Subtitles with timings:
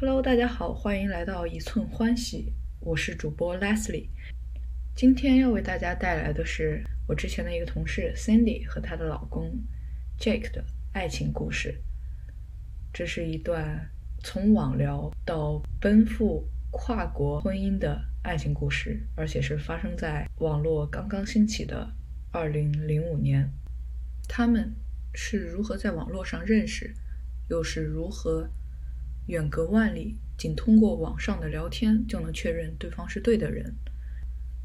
[0.00, 4.08] Hello，大家好，欢迎来到一寸欢喜，我是主播 Leslie。
[4.96, 9.52] 今天要为大家带来的是我之前的一个同事 Cindy 和她的老公
[10.18, 11.82] Jake 的爱情故事。
[12.94, 13.90] 这是一段
[14.24, 21.86] 从网聊到奔赴跨国婚姻的爱情故事，而且是发生在网络刚刚兴起的
[22.32, 23.52] 2005年。
[24.26, 24.74] 他们
[25.12, 26.94] 是如何在网络上认识，
[27.50, 28.48] 又是如何
[29.30, 33.76] 远隔万里，仅通过网上的聊天就能确认对方是对的人？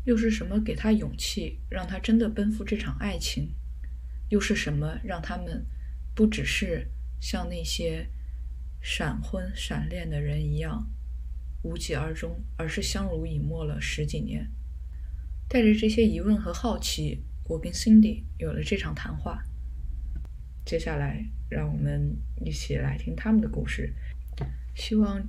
[0.05, 3.53] 又是什么给他勇气，让他真的奔赴这场爱情？
[4.29, 5.63] 又是什么让他们
[6.15, 6.87] 不只是
[7.21, 8.09] 像那些
[8.81, 10.89] 闪婚闪恋的人一样
[11.61, 14.51] 无疾而终，而是相濡以沫了十几年？
[15.47, 19.45] 带着这些疑问和好奇，我跟 Cindy 有了这场谈话。
[20.65, 23.93] 接下来，让我们一起来听他们的故事。
[24.75, 25.23] 希望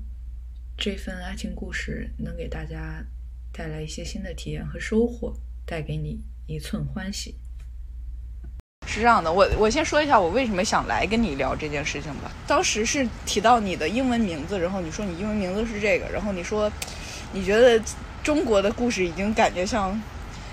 [0.77, 3.05] 这份爱情故事能给大家
[3.53, 5.33] 带来一些新的体验和收获，
[5.65, 7.37] 带给你一寸欢喜。
[8.89, 12.31] 是这样的，我我先说一下我为什么想来跟你聊这件事情吧。
[12.47, 16.71] 当时是提到你的英文名字，然后你说你英文名字是这个，然后你说
[17.33, 17.81] 你觉得
[18.25, 19.99] 中国的故事已经感觉像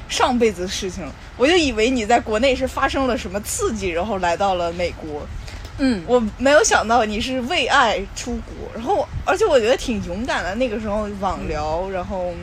[0.08, 5.26] 上辈子的事情了，我就以为你在国内是发生了什么刺激，然后来到了美国。
[5.78, 10.54] 嗯，我没有想到你是为爱出国，然后而且我觉得挺勇敢的。
[10.56, 12.34] 那个时候网聊，然后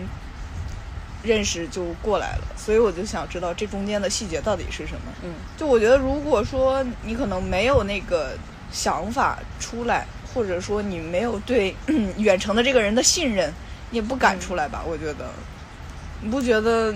[1.23, 5.13] 认识就过来了，所以我就想知道这中间的细节到底是什么。
[5.23, 8.37] 嗯，就我觉得，如果说你可能没有那个
[8.73, 11.75] 想法出来，或者说你没有对
[12.17, 13.53] 远程的这个人的信任，
[13.91, 14.83] 你也不敢出来吧？
[14.87, 15.31] 我觉得，
[16.21, 16.95] 你不觉得？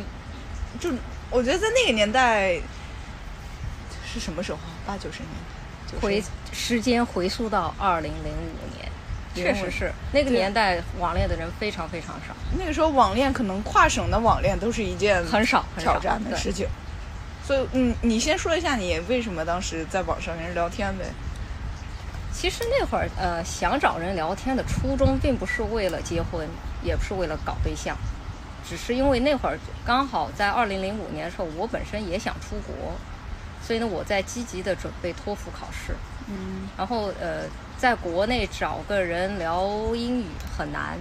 [0.81, 0.91] 就
[1.31, 2.55] 我觉得在那个年代
[4.13, 4.59] 是什么时候？
[4.85, 5.54] 八九十年代，就是
[6.01, 8.89] 回时间回溯到二零零五年，
[9.35, 16.67] 确实是那个年代网恋的人非常非常少，那个时候网恋可能跨省的网恋都是一件很少很少挑战的事情。
[17.47, 21.05] 所以，嗯，你先说一下你为什么当时在网上跟人聊天呗？
[22.33, 26.49] 其实那会儿，呃，想找人聊天的初衷，并不是为了结婚，
[26.83, 27.97] 也不是为了搞对象，
[28.69, 32.93] 只是因为那会儿刚好在二零零五年的时候，我本身也想出国，
[33.67, 35.95] 所以呢，我在积极的准备托福考试。
[36.29, 37.49] 嗯然后，呃，
[37.79, 40.27] 在国内找个人聊英语
[40.57, 40.99] 很难，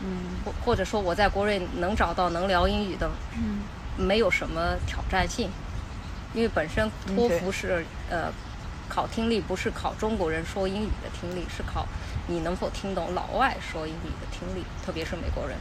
[0.00, 3.62] 嗯或或者说我在国内能找到能聊英语的，嗯
[3.96, 5.48] 没有什么挑战性，
[6.34, 8.32] 因为本身托福是呃
[8.88, 11.86] 考听力，不是考中国人说英语的听力，是考
[12.26, 15.56] 你能否听懂老外说英语的听力，特别是美国人。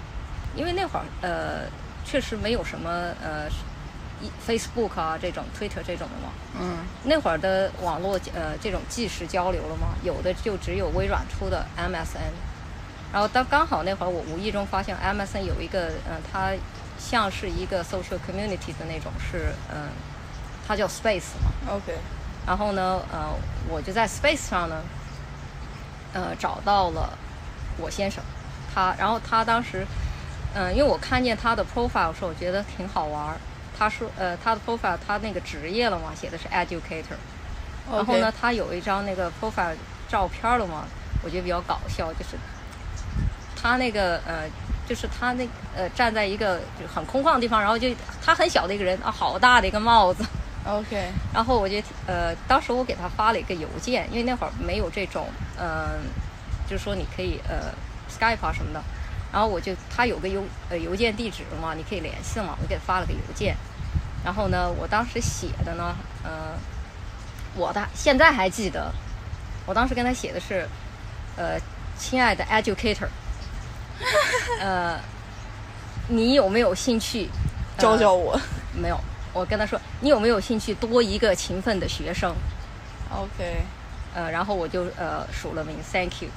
[0.56, 1.66] 因为那会儿呃
[2.04, 2.90] 确实没有什么
[3.22, 3.54] 呃一
[4.48, 6.78] Facebook 啊这种 Twitter 这种的嘛，嗯。
[7.04, 12.32] 那会儿的网络呃这种即时交流了嘛，有的就只有微软出的 MSN，
[13.12, 16.52] 然后当刚好那会儿我无意中发现 MSN 有一个嗯、呃它
[17.00, 19.90] 像是一个 social community 的那种是嗯、
[20.68, 21.98] 它叫 Space 嘛，，OK，
[22.46, 23.30] 然后呢呃
[23.68, 24.76] 我就在 Space 上呢
[26.14, 27.18] 呃找到了
[27.78, 28.24] 我先生，
[28.74, 29.86] 他然后他当时
[30.54, 33.38] 嗯、因为我看见他的 profile 的时候，我觉得挺好玩儿。
[33.82, 37.18] 他说，呃，他的 profile 他那个职业了嘛，写的是 educator，
[37.92, 39.74] 然后呢，他有一张那个 profile
[40.08, 40.86] 照片了嘛，
[41.24, 42.38] 我觉得比较搞笑，就是
[43.60, 44.44] 他那个呃，
[44.88, 47.90] 就是他那呃站在一个就很空旷的地方，然后就
[48.24, 50.24] 他很小的一个人啊，好大的一个帽子
[50.68, 55.28] ，OK， 然后我就呃，当时我给他发了一个邮件，因为那会儿没有这种
[55.58, 55.90] 嗯、呃
[56.70, 57.74] 就是说你可以呃
[58.16, 58.84] Skype 啊什么的，
[59.34, 63.58] 然后我就他有个邮呃邮件地址嘛，你可以联系嘛，我给他发了个邮件，
[64.24, 66.58] 然后呢，我当时写的呢，呃，
[67.56, 68.92] 我的现在还记得，
[69.66, 70.68] 我当时跟他写的是，
[71.36, 71.60] 呃，
[71.98, 73.08] 亲爱的 educator，
[74.60, 75.00] 呃，
[76.08, 77.30] 你有没有兴趣、
[77.78, 78.40] 呃教教我。
[78.74, 79.00] 没有，
[79.34, 82.34] 我跟他说你有没有兴趣多一个勤奋的学生
[83.14, 83.64] ？OK，
[84.14, 86.30] 呃，然后我就呃署了名，Thank you，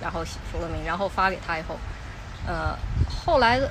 [0.00, 1.76] 然后署了名，然后发给他以后，
[2.46, 2.76] 呃，
[3.24, 3.68] 后来我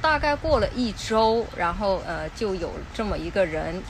[0.00, 3.82] 大概过了一周，然后呃就有这么一个人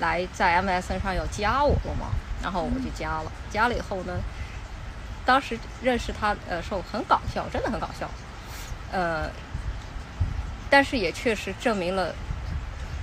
[0.00, 2.08] 来在 MSN 上要加我了嘛，
[2.42, 4.14] 然后我就加了，加了以后呢，
[5.24, 8.08] 当时认识他呃时候很搞笑，真的很搞笑，
[8.92, 9.30] 呃，
[10.68, 12.14] 但是也确实证明了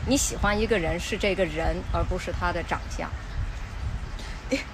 [0.07, 3.09] 你喜欢一个人是这个人，而不是他的长相。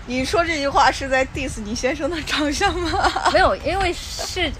[0.07, 3.12] 你说这句话是在 diss 你先生的长相吗？
[3.31, 4.51] 没有，因为是，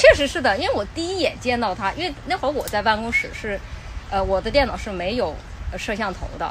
[0.00, 3.60] 确实是的，因为我第一眼见到他，因为那会儿我在办公室是，
[4.10, 5.36] 呃，我的电脑是没有
[5.70, 6.50] 呃摄像头的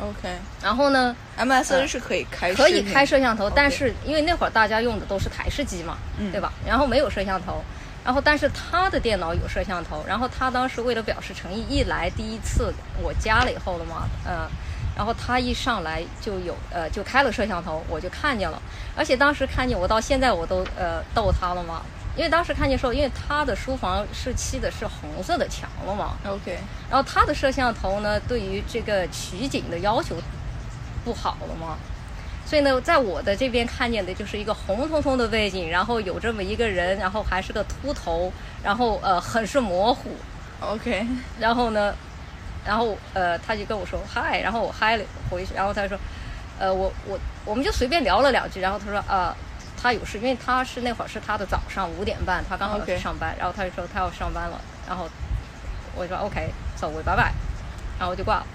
[0.00, 6.32] ，OK，然后呢，MSN 是可以开可以开摄像头，但是因为那会儿大家用的都是台式机嘛，嗯。
[6.32, 6.50] 对吧？
[6.66, 7.62] 然后没有摄像头，
[8.02, 12.72] 然后但是他的电脑有摄像头，然后他当时为了表示诚意，一来第一次
[13.02, 14.48] 我加了以后了嘛，呃，
[14.96, 18.60] 然后他一上来就有呃就开了摄像头，我就看见了，
[18.96, 21.82] 而且当时看见我到现在我都呃逗他了嘛。
[22.16, 26.58] 因为当时看见时候，因为他的书房是漆的是红色的墙了嘛，OK，
[26.90, 30.16] 然后他的摄像头呢，对于这个取景的要求
[31.04, 31.76] 不好了嘛，
[32.46, 38.32] 所以呢，在我的这边看见的就是一个红彤彤的背景，然后有这么一个人，然后还是个秃头，
[38.62, 40.10] 然后呃很是模糊
[40.60, 41.06] ，OK，
[41.38, 41.94] 然后呢，
[42.64, 45.98] 然后呃他就跟我说嗨，然后我嗨了回去，然后他说，
[46.58, 49.36] 呃我我我们就随便聊了两句，然后他说呃
[49.80, 55.08] 他有事，因为他是那会儿是他的早上五点半，他刚好去上班然后他就说他要上班了，然后
[55.94, 57.32] 我就说 OK，走，我拜拜，
[57.98, 58.46] 然后我就挂了。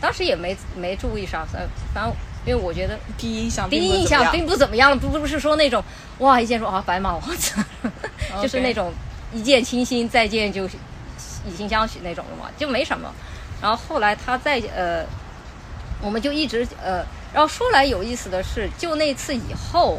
[0.00, 1.60] 当时也没没注意啥，反
[1.92, 2.12] 反正
[2.46, 5.82] 因为我觉得第一印象第一印象并不怎么样，不不是说那种
[6.18, 7.54] 哇一见说啊白马王子，
[8.40, 8.92] 就是那种
[9.32, 13.12] 一见倾心再见就以心相许那种的嘛，就没什么。
[13.60, 15.04] 然后后来他再呃，
[16.00, 19.98] 我们就一直呃，然后说来有意思的是，就那次以后，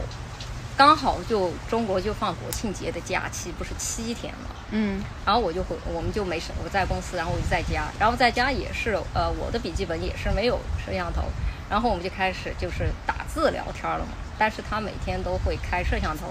[0.79, 5.03] 刚好就中国就放国庆节的假期，不是七天嘛，嗯。
[5.25, 11.23] 然后我就回，我们就没事，我在公司，然后我就在家，然后在家也是，呃，我的笔记本也是没有摄像头，
[11.69, 14.13] 然后我们就开始就是打字聊天了嘛。
[14.37, 16.27] 但是他每天都会开摄像头，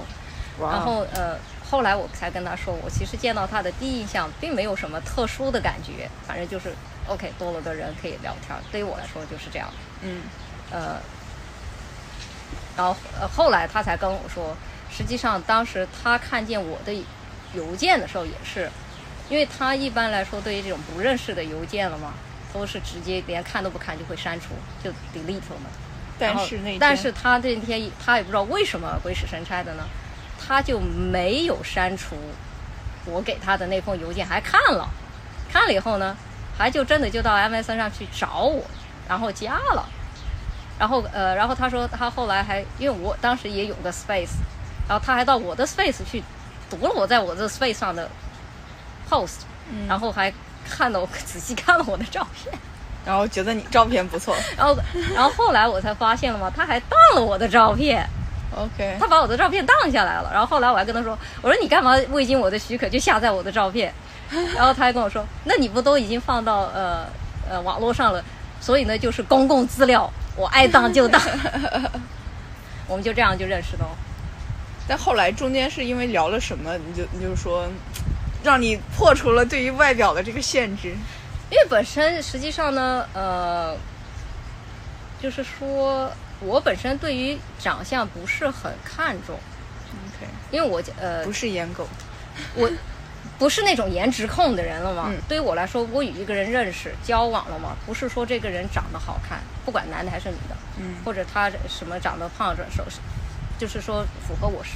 [0.58, 6.72] 然后呃，后来我才跟他说，我其实见到他的第一印象并没有什么特殊的感觉，反正就是
[7.06, 9.68] OK，多了个人可以聊天，对于我来说就是这样。
[10.00, 10.22] 嗯。
[10.70, 11.00] 呃，
[12.78, 14.56] 然后呃后来他才跟我说，
[14.88, 16.94] 实际上当时他看见我的
[17.52, 18.70] 邮件的时候也是，
[19.28, 22.14] 因为他一般来说对于这种不认识的邮件了嘛，
[22.54, 25.68] 都是直接连看都不看就会删除，就 delete 了嘛。
[26.20, 29.82] 但是那但是他这天他也不知道为什么鬼使神差的呢，
[30.38, 32.16] 他就没有删除
[33.06, 34.88] 我给他的那封邮件，还看了，
[35.52, 36.16] 看了以后呢，
[36.56, 38.64] 还就真的就到 MSN 上去找我，
[39.08, 39.88] 然后加了，
[40.78, 44.36] 然后呃，然后他说他后来还因为我当时也有个 Space，
[44.88, 46.22] 然后他还到我的 Space 去
[46.70, 48.08] 读了我在我的 Space 上的
[49.10, 50.32] post，、嗯然后还
[50.68, 52.52] 看了我仔细看了我的照片。
[53.04, 54.76] 然后觉得你照片不错然后，
[55.14, 58.06] 然后后来我才发现了嘛，他还当了我的照片
[58.54, 60.30] ，，OK，他把我的照片当下来了。
[60.30, 63.90] 然后后来我还跟他说，我说你干嘛未经我的许可就下载我的照片？
[64.54, 67.06] 然后他还跟我说，那你不都已经放到呃
[67.48, 68.22] 呃网络上了，
[68.60, 71.20] 所以呢就是公共资料，我爱当就当。
[72.86, 73.90] 我们就这样就认识的哦。
[74.88, 77.68] 但后来中间是因为聊了什么，你就你就说，
[78.42, 80.96] 让你破除了对于外表的这个限制。
[81.50, 83.76] 因为本身实际上呢，呃，
[85.20, 89.34] 就是说我本身对于长相不是很看重
[90.16, 91.86] ，OK，因为我呃不是颜狗，
[92.54, 92.70] 我
[93.38, 95.06] 不是那种颜值控的人了嘛。
[95.08, 95.16] 嗯。
[95.28, 100.96] 对于我来说，我与一个人认识、交往了嘛，不是说这个人长得好看，不管男的还是女的，嗯。
[101.04, 102.98] 或者他什么长得胖，这手是，
[103.58, 104.72] 就是说符合我是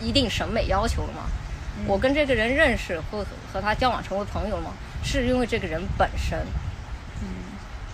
[0.00, 1.24] 一定审美要求了嘛。
[1.78, 1.84] 嗯。
[1.88, 4.70] 我跟这个人认识或和他交往成为朋友了嘛，
[5.02, 6.38] 是因为这个人本身，
[7.22, 7.26] 嗯。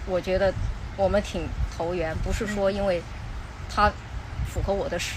[0.07, 0.53] 我觉得
[0.97, 3.03] 我们挺投缘，不是说因为
[3.75, 3.91] 他
[4.53, 5.17] 符合我的审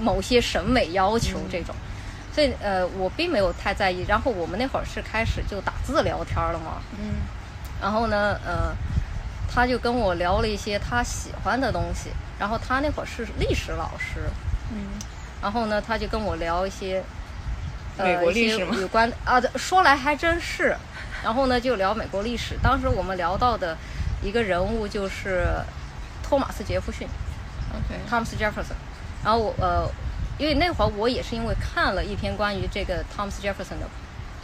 [0.00, 1.74] 某些审美要求这种。
[2.34, 4.04] 所以呃，我并没有太在意。
[4.08, 7.22] 然后我们那会儿是开始就打字聊天了嘛，嗯
[7.80, 8.74] 然后呢，呃，
[9.52, 12.10] 他就跟我聊了一些他喜欢的东西。
[12.36, 14.28] 然后他那会儿是历史老师，
[14.72, 14.98] 嗯
[15.40, 17.00] 然后呢，他就跟我聊一些，
[17.96, 20.76] 呃，历史有关啊，说来还真是。
[21.22, 22.56] 然后呢，就聊美国历史。
[22.60, 23.76] 当时我们聊到的
[24.20, 25.46] 一个人物就是
[26.22, 27.06] 托马斯·杰弗逊
[27.72, 28.74] ，OK，（Thomas Jefferson）。
[29.22, 29.88] 然后我呃，
[30.38, 33.88] 因为那会儿我也是因为看了一篇关于这个 Thomas Jefferson 的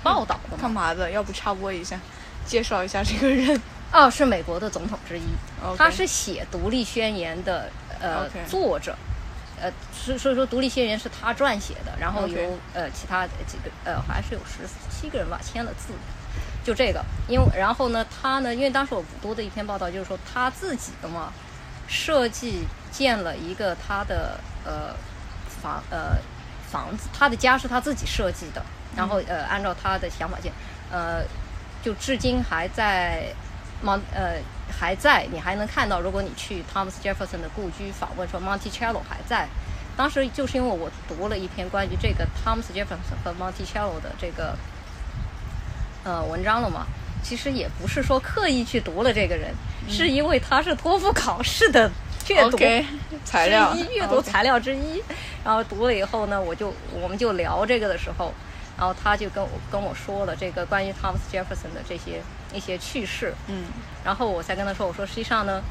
[0.03, 1.11] 报道的嘛，干嘛的？
[1.11, 1.99] 要不插播一下，
[2.47, 3.61] 介绍一下这个人。
[3.93, 5.23] 哦，是美国的总统之一。
[5.77, 7.69] 他是写《独立宣言》的
[8.01, 8.97] 呃作者，
[9.61, 12.39] 呃，所以所以说《独立宣言》是他撰写的，然后由
[12.73, 15.93] 呃其他几个呃好像是有十七个人吧签了字，
[16.65, 21.33] 就这个，因为然后呢，他呢，因为当时我读的一篇报道就是说他自己的嘛，
[21.89, 24.95] 设计建了一个他的呃
[25.63, 26.17] 房呃
[26.71, 28.65] 房子，他的家是他自己设计的，
[28.97, 30.53] 然后呃按照他的想法建，
[30.91, 31.23] 呃
[31.83, 33.33] 就至今还在
[33.85, 34.37] Mont 呃
[34.71, 39.49] 还在，你还能看到，如果你去 Thomas Jefferson 的故居访问，说 Monticello 还在。
[39.97, 44.57] 当时就是因为我读了一篇关于这个 Thomas Jefferson 和 Monticello 的这个
[46.05, 46.87] 呃文章了嘛，
[47.23, 49.53] 其实也不是说刻意去读了这个人，
[49.89, 51.91] 是因为他是托福考试的
[52.31, 52.59] 阅读
[53.25, 55.03] 材料之一，阅读材料之一。
[55.45, 58.33] 然后读了以后呢，我就我们就聊这个的时候，
[58.79, 62.23] 然后他就跟我跟我说了这个关于 Thomas Jefferson 的这些
[62.55, 63.65] 一些趣事，嗯
[64.05, 65.63] 然后我才跟他说，我说实际上呢，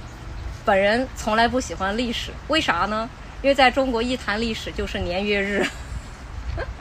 [0.66, 3.10] 本人从来不喜欢历史，为啥呢？
[3.42, 5.66] 因为在中国一谈历史就是年月日。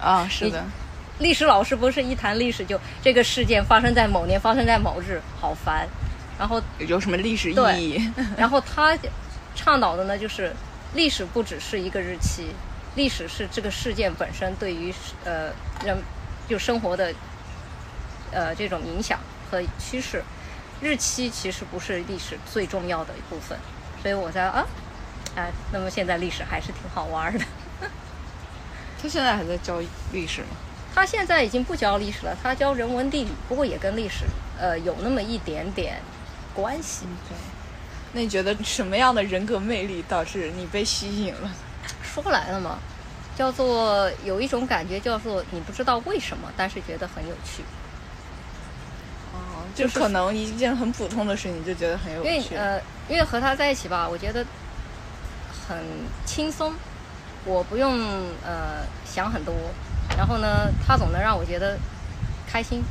[0.00, 0.64] 啊， 是的，
[1.18, 5.86] 历史老师不是一谈历史就这个事件发生在某年，发生在某日，好烦。
[6.38, 8.10] 然后，有什么历史意义？
[8.36, 8.96] 然后他
[9.58, 10.54] 倡导的呢，就是
[10.94, 12.54] 历史不只是一个日期，
[12.94, 15.50] 历史是这个事件本身对于呃
[15.84, 16.00] 人
[16.48, 17.12] 就生活的
[18.30, 19.18] 呃这种影响
[19.50, 20.22] 和趋势。
[20.80, 23.58] 日期其实不是历史最重要的一部分，
[24.00, 24.64] 所以我在啊，
[25.34, 27.44] 哎，那么现在历史还是挺好玩的。
[29.02, 30.48] 他现在还在教历史吗？
[30.94, 34.24] 他现在已经不教历史了，他教人文地理，不过也跟历史
[34.56, 36.00] 呃有那么一点点
[36.54, 37.06] 关系。
[37.28, 37.36] 对。
[38.18, 41.48] 那你觉得什么样的人格魅力导致你被吸引了？
[42.02, 42.76] 说来了嘛，
[43.36, 47.62] 叫做有一种感觉，叫做你不知道为什么，但是觉得很有趣。
[49.32, 52.56] 哦，就可能一件很普通的事情就觉得很有因为趣。
[52.56, 54.44] 呃，因为和他在一起吧，我觉得
[55.68, 55.78] 很
[56.26, 56.74] 轻松，
[57.44, 58.00] 我不用
[58.44, 59.54] 呃想很多，
[60.16, 61.78] 然后呢，他总能让我觉得
[62.50, 62.82] 开心。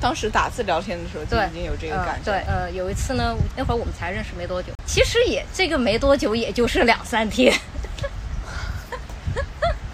[0.00, 2.30] 当时打字聊天的时候就对，已经有这个呃感觉。
[2.30, 7.52] 对，呃，有一次呢，那会儿我们才认识没多久，其实也这个没多久，也就是两三天。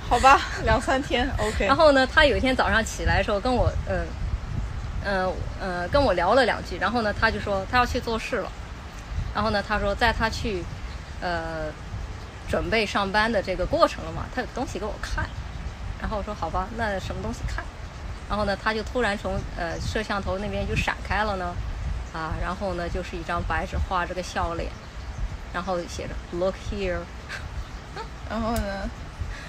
[0.06, 1.66] 好吧，两三天，OK。
[1.66, 4.06] 然后呢，他有一天早上起来的时候跟我，嗯，
[5.02, 8.52] 呃呃，跟我聊了两句，然后呢，他就说他要去做事了，
[9.34, 10.62] 然后呢，他说在他去，
[11.20, 11.72] 呃，
[12.48, 15.24] 准备上班的这个过程了嘛，他有东西给我看，
[16.00, 17.64] 然后我说好吧，那什么东西看？
[18.28, 21.54] 然后呢，他就突然从呃摄像头那边就闪开了呢，
[22.12, 24.70] 啊，然后呢就是一张白纸画着个笑脸，
[25.52, 26.98] 然后写着 Look here。
[28.30, 28.88] 然后呢？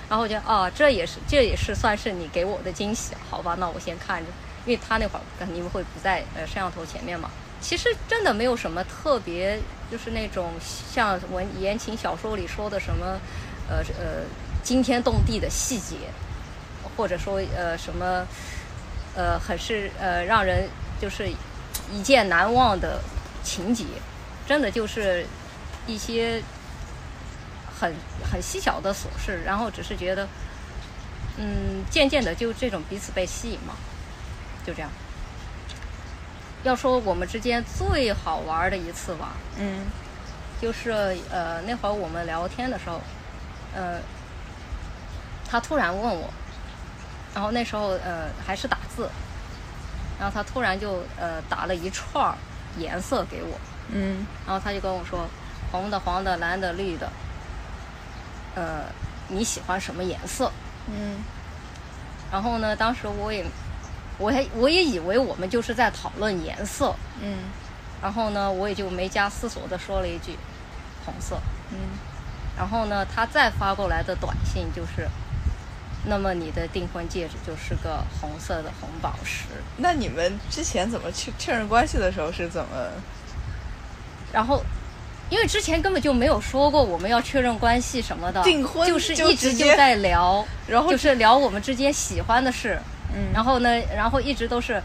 [0.07, 3.55] 然后我觉得哦，这也是这也是算是你给我的惊喜，好吧？
[3.57, 4.27] 那我先看着，
[4.65, 7.31] 因为他那会儿肯定会不在呃摄像头前面嘛。
[7.59, 9.57] 其实真的没有什么特别，
[9.89, 10.51] 就是那种
[10.93, 13.17] 像文言情小说里说的什么，
[13.67, 14.21] 呃呃
[14.61, 15.95] 惊天动地的细节，
[16.95, 18.27] 或者说呃什么
[19.15, 20.69] 呃很是呃让人
[21.01, 21.29] 就是
[21.91, 22.99] 一见难忘的
[23.43, 23.85] 情节，
[24.47, 25.25] 真的就是
[25.87, 26.41] 一些
[27.79, 27.93] 很
[28.31, 30.27] 很细小的琐事，然后只是觉得，
[31.37, 33.73] 嗯，渐渐的就这种彼此被吸引嘛，
[34.65, 34.89] 就这样。
[36.63, 39.85] 要说我们之间最好玩的一次吧，嗯
[40.59, 40.91] 就是
[41.29, 42.99] 呃那会儿我们聊天的时候，
[43.75, 43.99] 呃，
[45.47, 46.33] 他突然问我，
[47.35, 49.09] 然后那时候呃还是打字，
[50.17, 52.33] 然后他突然就呃打了一串儿
[52.79, 54.25] 颜色给我，嗯。
[54.47, 55.27] 然后他就跟我说，
[55.71, 57.11] 红的、黄的、蓝的、绿的，
[58.55, 58.85] 呃，
[59.27, 60.49] 你喜欢什么颜色？
[60.87, 61.17] 嗯。
[62.31, 63.45] 然后呢，当时我也，
[64.17, 67.39] 我还我也以为我们就是在讨论颜色，嗯。
[68.01, 70.37] 然后呢，我也就没加思索的说了一句，
[71.05, 71.37] 红色。
[71.71, 71.77] 嗯。
[72.57, 75.05] 然后呢，他再发过来的短信就是，
[76.07, 79.45] 那么你的订婚戒指就是个红色的红宝石。
[79.77, 82.69] 那你们之前怎么确确认关系的时候是怎么？
[84.31, 84.61] 然后，
[85.29, 92.79] 因为之前根本就没有说过我们要确认关系什么的，订婚就是一直就在聊，然后就是聊我们之间喜欢的事。
[93.13, 94.81] 嗯然后呢，然后一直都是，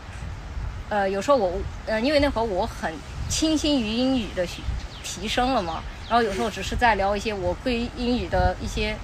[0.88, 1.52] 呃，有时候我，
[1.86, 2.92] 呃，因为那会儿我很
[3.28, 4.62] 倾心于英语的提
[5.02, 8.96] 提升了嘛，然后有时候只是在聊一些我对于英语的一些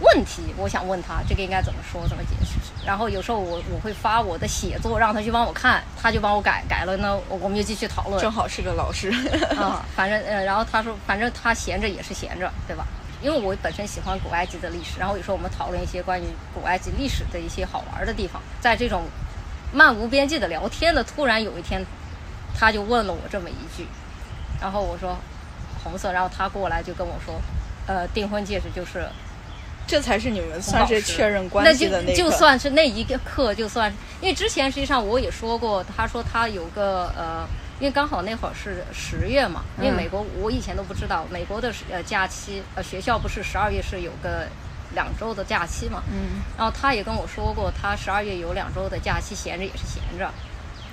[0.00, 2.58] 问题，我想问他这个应该怎么说，怎么解释。
[2.86, 8.20] 然后有时候我我会发我的写作让他去帮我看，他就帮我改，改了呢，我我们就继续讨论。
[8.20, 9.10] 正好是个老师。
[9.56, 12.86] 啊，反正呃，然后他说，反正他闲着也是闲着，对吧？
[13.22, 19.02] 因为我本身喜欢古埃及的历史，然后有时候我们讨论一些关于古埃及历史的一些好玩的地方，在这种
[19.74, 21.84] 漫无边际的聊天的，突然有一天，
[22.58, 23.86] 他就问了我这么一句，
[24.58, 25.14] 然后我说
[25.84, 27.34] 红色，然后他过来就跟我说，
[27.86, 29.06] 呃，订婚戒指就是
[29.90, 32.30] 这才是你们算是确认关系的那就个。
[32.30, 37.44] 就算是那一个课，就算因为之前实际上我也说过，他说他有个呃，
[37.80, 44.46] 因为刚好那会儿是十月嘛，因为嗯美国我以前都不知道，美国的呃假期呃学校不是十二月是有个
[44.94, 50.30] 两周的假期嘛，嗯然后他也跟我说过，他十二月有两周的假期，闲着也是闲着。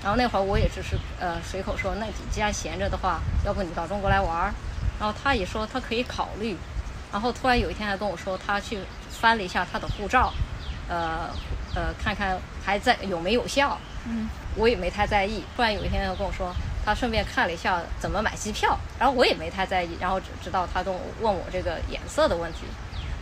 [0.02, 4.54] 然后那会儿我也只是呃随口说，那你既然闲着的话，要不你到中国来玩儿？
[5.00, 6.58] 然后他也说他可以考虑。
[7.12, 10.34] 然后突然有一天他跟我说，他去翻了一下他的护照，
[10.90, 11.30] 呃
[11.76, 13.78] 呃，看看还在有没有效。
[14.06, 15.44] 嗯我也没太在意。
[15.56, 16.52] 突然有一天他跟我说，
[16.84, 22.62] 他顺便看了一下怎么买机票，然后我也没太在意，然后只知道他跟我问我这个颜色的问题，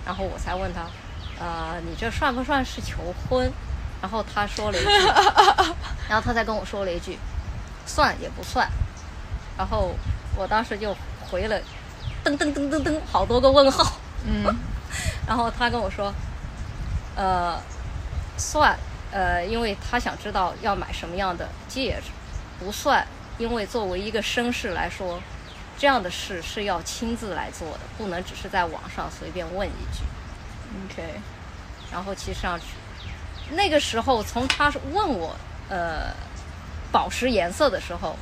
[0.06, 0.82] 然后我才问他，
[1.38, 3.52] 呃，你这算不算是求婚？
[4.02, 4.90] 然后他说了一句，
[6.08, 7.18] 然后他才跟我说了一句，
[7.86, 8.70] 算也不算。
[9.58, 9.92] 然后
[10.38, 10.96] 我当时就
[11.30, 11.60] 回了，
[12.26, 13.94] 噔噔噔噔噔，好多个问号。
[14.26, 14.44] 嗯
[15.28, 16.12] 然后他跟我说，
[17.16, 17.60] 呃，
[18.38, 18.76] 算，
[19.12, 22.12] 呃，因为他想知道要买什么样的戒指，
[22.60, 23.06] 不算，
[23.38, 25.20] 因为作为一个绅士来说，
[25.78, 30.04] 这样的事是要亲自来做的，不能只是在网上随便问一句。
[30.86, 31.04] ，OK，
[31.92, 32.66] 然后其实上去，
[33.52, 35.36] 那个时候从他问我
[35.70, 36.14] 呃
[36.92, 38.16] 宝石颜色的时候，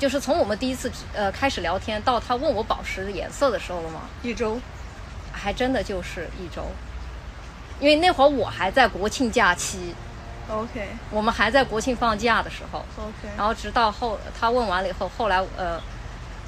[0.00, 4.58] 就是从我们第一次呃开始聊天到他问我宝石颜色的时候了吗，一周，
[5.30, 6.62] 还真的就是一周，
[7.78, 9.94] 因为那会儿我还在国庆假期
[10.48, 10.88] ，OK。
[11.10, 15.78] 我们还在国庆放假的时候，OK，然后直到后他问完了以后，后来呃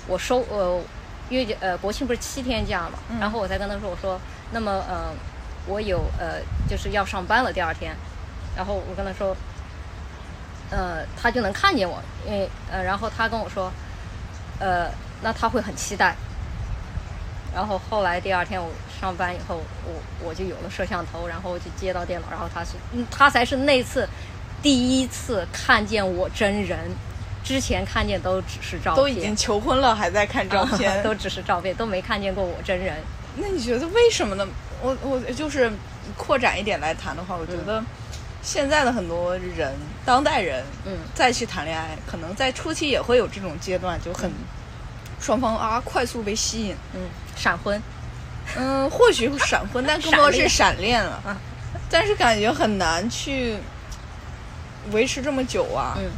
[0.06, 0.80] 我收呃
[1.28, 4.18] 因为呃国庆不是七天假嘛，然后我才跟他说我说
[4.52, 5.12] 那么呃
[5.66, 7.94] 我有呃就是要上班了第二天，
[8.56, 9.36] 然后我跟他说
[10.72, 13.70] 呃他就能看见我，因为呃然后他跟我说
[14.58, 14.90] 呃
[15.22, 16.16] 那他会很期待。
[17.54, 24.08] 然后后来第二天我上班以后，我我就有了摄像头，然后我就接到电脑，然后他是，嗯，他才是那次
[24.62, 26.78] 第一次看见我真人，
[27.44, 32.96] 之前看见都只是照片，都已经求婚了，还在看照片，都只是照片，都没看见过我真人。
[33.36, 34.48] 那你觉得为什么呢？
[34.80, 35.70] 我我就是
[36.16, 37.84] 扩展一点来谈的话，我觉得
[38.42, 39.72] 现在的很多人，
[40.04, 40.98] 当代人嗯。
[41.14, 44.30] 再去谈恋爱，可能在初期也会有这种阶段，就很
[45.20, 47.00] 双方啊快速被吸引，嗯，
[47.36, 47.80] 闪婚，
[48.56, 51.02] 嗯，或许闪婚， 但更多是闪恋。
[51.02, 51.36] 了，嗯
[51.88, 53.56] 但是感觉很难去
[54.90, 56.10] 维持这么久啊，嗯。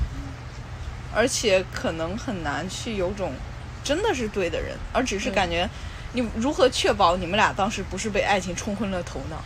[1.14, 3.32] 而且可能很难去有种
[3.84, 5.68] 真的是对的人，而只是感觉
[6.12, 9.36] 你如何确保你们俩当时不是被爱情冲昏了头脑？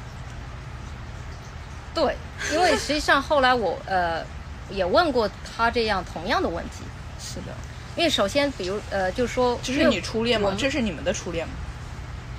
[2.01, 2.17] 对，
[2.55, 4.23] 因为实际上后来我呃
[4.71, 6.85] 也问过他这样同样的问题，
[7.19, 7.53] 是的，
[7.97, 11.55] 因为首先比如呃就说这是你初恋吗这是你们的初恋吗？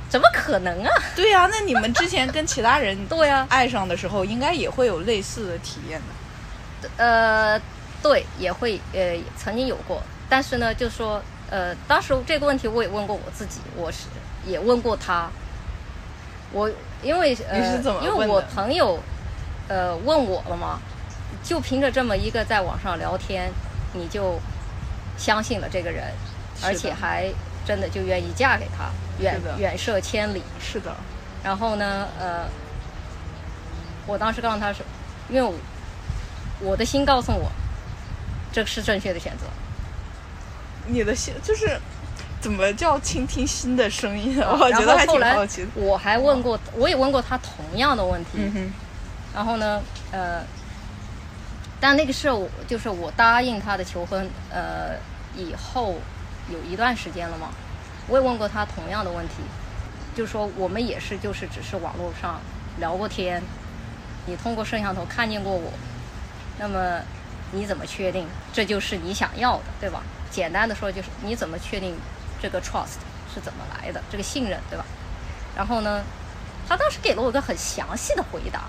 [0.09, 0.89] 怎么可能啊？
[1.15, 5.99] 对呀、那你们之前跟其他人 对呀，爱上的时候，应该也会有类似的体验
[6.81, 6.89] 的。
[6.97, 7.61] 呃，
[8.01, 14.05] 对，也会呃曾经有过，但是呢，就说呃，当时这个问题我也问过我自己，我是
[14.47, 15.29] 也问过他，
[16.51, 16.67] 我
[17.03, 18.97] 因为呃，你是怎么因为我朋友
[19.69, 20.81] 呃问我了吗，
[21.41, 23.49] 就凭着这么一个在网上聊天，
[23.93, 24.37] 你就
[25.17, 26.11] 相信了这个人，
[26.61, 27.31] 而且还
[27.65, 30.93] 真的就愿意嫁给他，远远涉千里，是的，
[31.43, 32.49] 然后呢，呃，
[34.07, 34.83] 我当时告诉他是，
[35.29, 35.53] 因为我
[36.61, 37.49] 我的心告诉我，
[38.51, 39.45] 这是正确的选择。
[40.87, 41.79] 你的心就是
[42.41, 44.57] 怎么叫倾听心的声音啊？
[44.59, 45.67] 我然觉得还后后来挺好奇的。
[45.75, 48.39] 我还问过，我也问过他同样的问题。
[49.33, 50.43] 然后呢，呃，
[51.79, 54.95] 但那个是我就是我答应他的求婚，呃，
[55.35, 55.95] 以后
[56.51, 57.49] 有一段时间了嘛，
[58.07, 59.35] 我也问过他同样的问题，
[60.15, 62.41] 就说我们也是就是只是网络上
[62.79, 63.41] 聊过天，
[64.25, 65.71] 你通过摄像头看见过我，
[66.57, 66.99] 那么
[67.51, 70.01] 你怎么确定这就是你想要的，对吧？
[70.31, 71.95] 简单的说就是你怎么确定
[72.41, 72.97] 这个 trust
[73.33, 74.85] 是怎么来的，这个信任，对吧？
[75.55, 76.03] 然后呢，
[76.67, 78.65] 他当时给了我一个很详细的回答，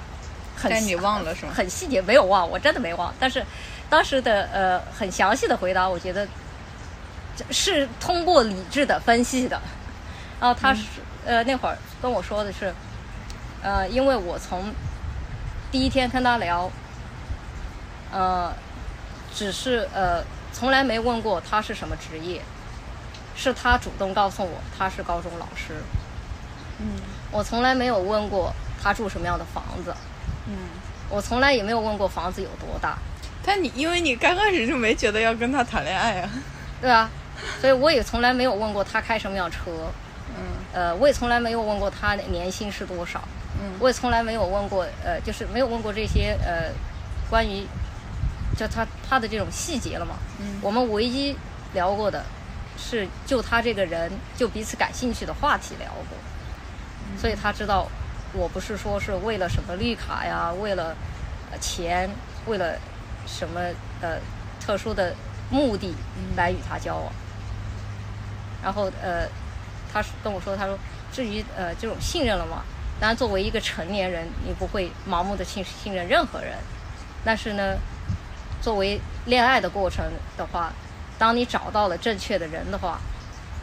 [0.60, 1.52] 很但你忘了是吗？
[1.56, 3.12] 很细节，没有忘，我真的没忘。
[3.18, 3.44] 但是
[3.88, 6.28] 当时的呃很详细的回答，我觉得
[7.50, 9.60] 是通过理智的分析的。
[10.40, 10.82] 然后他是、
[11.24, 12.72] 呃那会儿跟我说的是，
[13.62, 14.72] 呃，因为我从
[15.70, 16.70] 第一天跟他聊，
[18.12, 18.52] 呃，
[19.34, 22.42] 只是呃从来没问过他是什么职业，
[23.36, 25.74] 是他主动告诉我他是高中老师。
[26.78, 29.94] 嗯我从来没有问过他住什么样的房子，
[30.50, 30.56] 嗯。
[31.08, 32.98] 我从来也没有问过房子有多大，
[33.44, 36.30] 但你因为你刚开始就没觉得要跟他谈恋爱啊。
[36.80, 37.08] 对啊？
[37.60, 39.58] 所以我也从来没有问过他开什么样车，
[40.36, 43.22] 嗯呃，我也从来没有问过他年薪是多少，
[43.60, 46.70] 嗯我也从来没有问过，呃，就是没有问过这些呃
[47.30, 47.66] 关于
[48.56, 50.16] 就他他的这种细节了嘛。
[50.38, 51.34] 嗯我们唯一
[51.72, 52.22] 聊过的
[52.78, 56.18] 是就他这个人，就彼此感兴趣的话题聊过，
[57.18, 57.88] 所以他知道
[58.32, 60.94] 我不是说是为了什么绿卡呀，为了
[61.50, 62.08] 呃钱，
[62.46, 62.78] 为了
[63.26, 63.60] 什么
[64.00, 64.18] 呃
[64.60, 65.14] 特殊的
[65.50, 65.94] 目的
[66.36, 67.12] 来与他交往。
[68.62, 69.26] 然后呃，
[69.92, 70.78] 他是跟我说，他说
[71.12, 72.62] 至于呃这种信任了嘛，
[73.00, 76.56] 当然作为一个成年人，你不会盲目的信信任任何人，
[77.24, 77.76] 但是呢，
[78.60, 80.04] 作为恋爱的过程
[80.36, 80.72] 的话，
[81.18, 83.00] 当你找到了正确的人的话，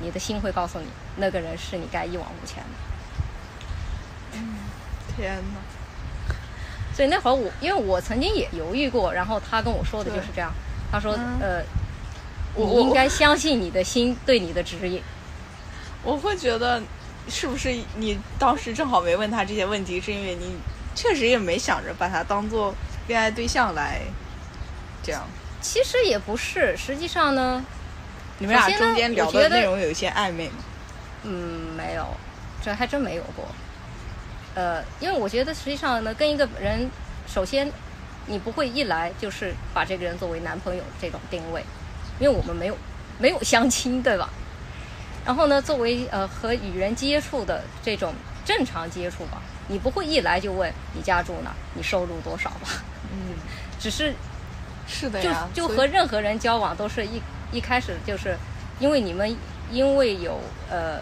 [0.01, 2.96] 你的心会告诉你，那个人是你该一往无前的。
[5.17, 6.35] 天哪！
[6.95, 10.53] 所以那会儿我，因为我曾经也犹豫过，然后他跟我说的就是这样，
[10.91, 11.63] 他说，嗯呃，
[12.55, 15.01] 我你应该相信你的心对你的指引。
[16.03, 16.81] 我会觉得，
[17.27, 20.55] 是不是你当时正好没问他这些问题，是因为你
[20.95, 22.73] 确实也没想着把他当做
[23.07, 24.01] 恋爱对象来
[25.03, 25.23] 这样。
[25.61, 27.63] 其实也不是，实际上呢，
[28.39, 30.55] 你们俩中间聊的内容有一些暧昧吗？
[31.23, 32.07] 嗯，没有，
[32.63, 33.45] 这还真没有过。
[34.57, 36.89] 呃，因为我觉得实际上呢，跟一个人，
[37.27, 37.71] 首先
[38.25, 41.63] 你不会一来就是把这个人作为男朋友这种定位，
[42.19, 42.75] 因为我们没有
[43.19, 44.27] 没有相亲，对吧？
[45.23, 52.81] 然后呢，作为呃和与人接触的这种正常接触吧，你不会一来就问你家住哪，你收入多少吧？
[53.11, 53.35] 嗯，
[53.79, 54.11] 只是
[54.87, 58.35] 是的呀，就和任何人交往都是一一开始就是
[58.79, 59.37] 因为你们
[59.69, 61.01] 因为有呃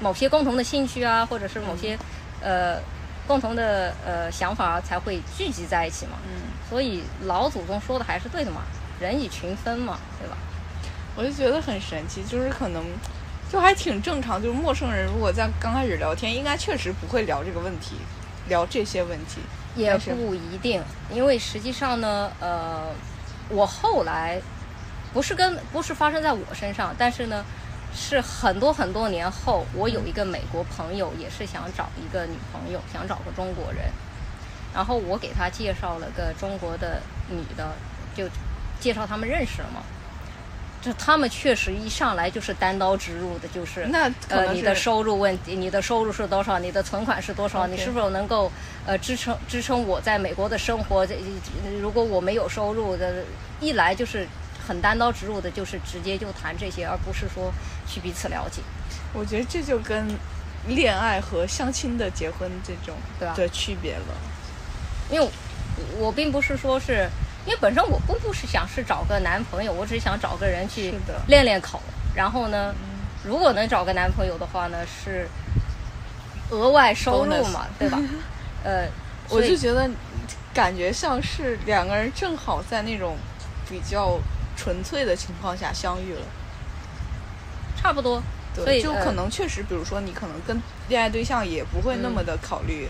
[0.00, 1.98] 某些共同的兴趣啊，或者是某些、
[2.40, 2.78] 呃
[3.26, 6.12] 共同的呃想法才会聚集在一起嘛。
[6.26, 8.62] 嗯，所以老祖宗说的还是对的嘛，
[9.00, 10.36] 人以群分嘛，对吧？
[11.16, 12.84] 我就觉得很神奇，就是可能
[13.50, 17.96] 就还挺正常，就是陌生人如果在刚开始聊天，应该确实不会聊这个问题，
[18.48, 19.40] 聊这些问题。
[19.76, 22.86] 也不一定，因为实际上呢，呃，
[23.48, 24.40] 我后来
[25.12, 27.44] 不是跟不是发生在我身上，但是呢，
[27.98, 33.90] 是很多很多年后，我有一个美国朋友，也是想找一个女朋友，想找个中国人，
[34.72, 37.72] 然后我给他介绍了个中国的女的，
[38.14, 38.24] 就
[38.80, 39.82] 介绍他们认识了嘛。
[40.80, 48.50] 就他们确实一上来就是单刀直入的，就是那可呃，能你的收入问题，你的收入是多少，你的存款是多少你是否能够
[48.86, 51.04] 呃支撑支撑我在美国的生活？
[51.04, 51.16] 这
[51.82, 53.24] 如果我没有收入的，
[53.60, 54.24] 一来就是
[54.68, 57.50] 很单刀直入的，就是直接就谈这些，而不是说
[57.86, 58.60] 去彼此了解。
[59.14, 60.06] 我觉得这就跟
[60.66, 64.14] 恋爱和相亲的结婚这种对吧的区别了。
[65.10, 67.08] 因为我我并不是说是，
[67.46, 71.80] 因为本身我并不是想是找个男朋友，我只是想找个人去是的嗯练练口。
[72.14, 72.74] 然后呢，
[73.24, 75.26] 如果能找个男朋友的话呢，是
[76.50, 77.98] 额外收入嘛，对吧？
[78.64, 78.86] 呃，
[79.28, 79.88] 我所以就觉得
[80.52, 83.16] 感觉像是两个人正好在那种
[83.68, 84.18] 比较
[84.58, 86.26] 纯粹的情况下相遇了。
[87.80, 88.22] 差不多。
[88.54, 92.88] 所对，就可能确实，比如说你可能跟恋爱对象也不会那么的考虑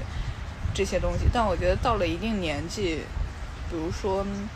[0.74, 3.02] 这些东西，但我觉得到了一定年纪，
[3.70, 4.24] 比如说。
[4.24, 4.48] 嗯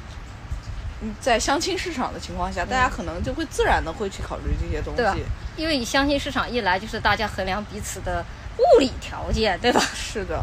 [1.20, 5.24] 在相亲市场的情况下，大家可能就会自然的会去考虑这些东西对。
[5.56, 8.24] 因为你相亲市场一来就是大家衡量彼此的
[8.56, 9.80] 物理条件，对吧？
[9.92, 10.40] 是的，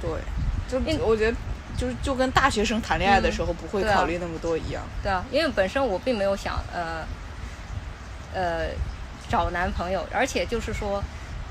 [0.00, 0.08] 对，
[0.68, 1.36] 就因我觉得
[1.76, 4.82] 就是就跟大学生谈恋爱的时候不会考虑那么多一样。
[5.02, 7.04] 对啊，因为本身我并没有想呃
[8.34, 8.68] 呃
[9.28, 11.02] 找男朋友，而且就是说，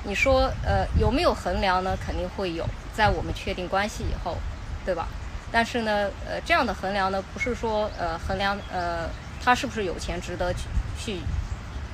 [0.03, 1.97] 你说呃有没有衡量呢？
[2.05, 4.37] 肯定会有，在我们确定关系以后，
[4.85, 5.07] 对吧？
[5.51, 9.09] 但是呢，呃，这样的衡量呢，不是说呃衡量呃
[9.43, 10.59] 他是不是有钱值得去
[10.97, 11.19] 去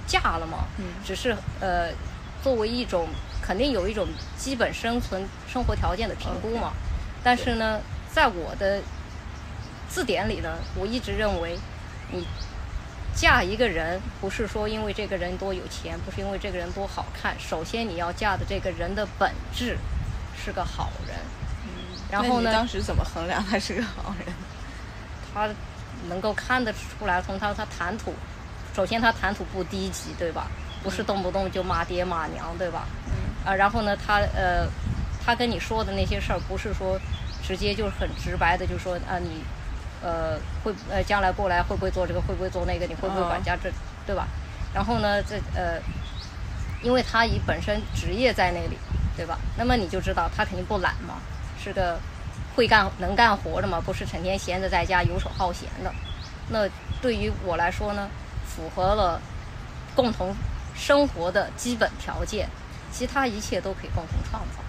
[0.07, 0.65] 嫁了吗？
[0.77, 1.89] 嗯只是呃
[2.41, 3.07] 作为一种
[3.41, 6.71] 肯定有一种基本生存生活条件的评估嘛。
[7.21, 7.81] 但是呢，
[8.13, 8.81] 在我的
[9.87, 11.57] 字典里呢，我一直认为，
[12.11, 12.25] 你
[13.15, 19.77] 嫁一个人不是说因为这个人多有钱，不是因为这个人多好看，首先你要嫁的这个人的本质
[20.37, 21.15] 是个好人，
[21.65, 24.33] 嗯然后呢当时怎么衡量他是个好人？
[25.33, 25.47] 他
[26.07, 28.13] 能够看得出来，从他他谈吐，
[28.75, 30.47] 首先他谈吐不低级，对吧？
[30.81, 32.87] 不是动不动就骂爹骂娘，对吧？
[33.07, 34.65] 嗯啊，然后呢，他呃，
[35.23, 36.97] 他跟你说的那些事儿，不是说
[37.41, 39.43] 直接就是很直白的，就说啊你
[40.01, 43.71] 呃会呃将来过来会不会做这个，会不会做那个，你会不会管家这，
[44.05, 44.27] 对吧？
[44.73, 45.79] 然后呢，这呃，
[46.83, 48.77] 因为他以本身职业在那里，
[49.17, 49.37] 对吧？
[49.57, 51.15] 那么你就知道他肯定不懒嘛，
[51.61, 51.99] 是个
[52.55, 55.91] 会干能干活的嘛，不是成天闲着在家游手好闲的。
[56.49, 56.67] 那
[57.01, 58.07] 对于我来说呢，
[58.45, 59.19] 符合了
[59.95, 60.35] 共同
[60.75, 62.47] 生活的基本条件，
[62.91, 64.63] 其他一切都可以共同创造。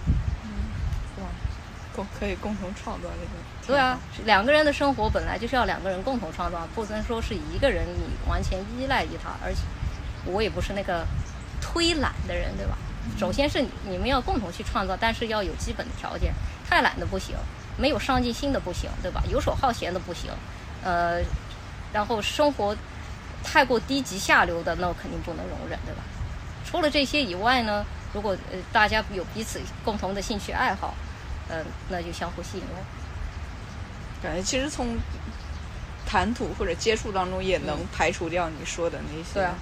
[1.91, 3.31] 哇，共可以共同创造这个。
[3.67, 9.59] 对啊，，两个人的生活本来就是要两个人共同创造，不能说是一个人你完全依赖于他，而且
[10.25, 11.05] 我也不是那个
[11.61, 12.77] 推懒的人，对吧？
[13.17, 16.33] 首先是你们要共同去创造，但是要有基本的条件，
[16.67, 17.35] 太懒的不行，
[17.77, 19.23] 没有上进心的不行，对吧？
[19.29, 20.31] 游手好闲的不行，
[20.83, 21.19] 呃，
[21.91, 22.75] 然后生活
[23.43, 26.03] 太过低级下流的，那我肯定不能容忍，对吧？
[26.63, 30.93] 除了这些以外呢，如果呃大家有彼此共同的兴趣爱好，
[31.51, 32.79] 嗯、那就相互吸引了。
[34.23, 34.97] 感觉其实从
[36.05, 39.33] 谈吐或者接触当中也能排除掉你说的那些。
[39.35, 39.53] 对啊，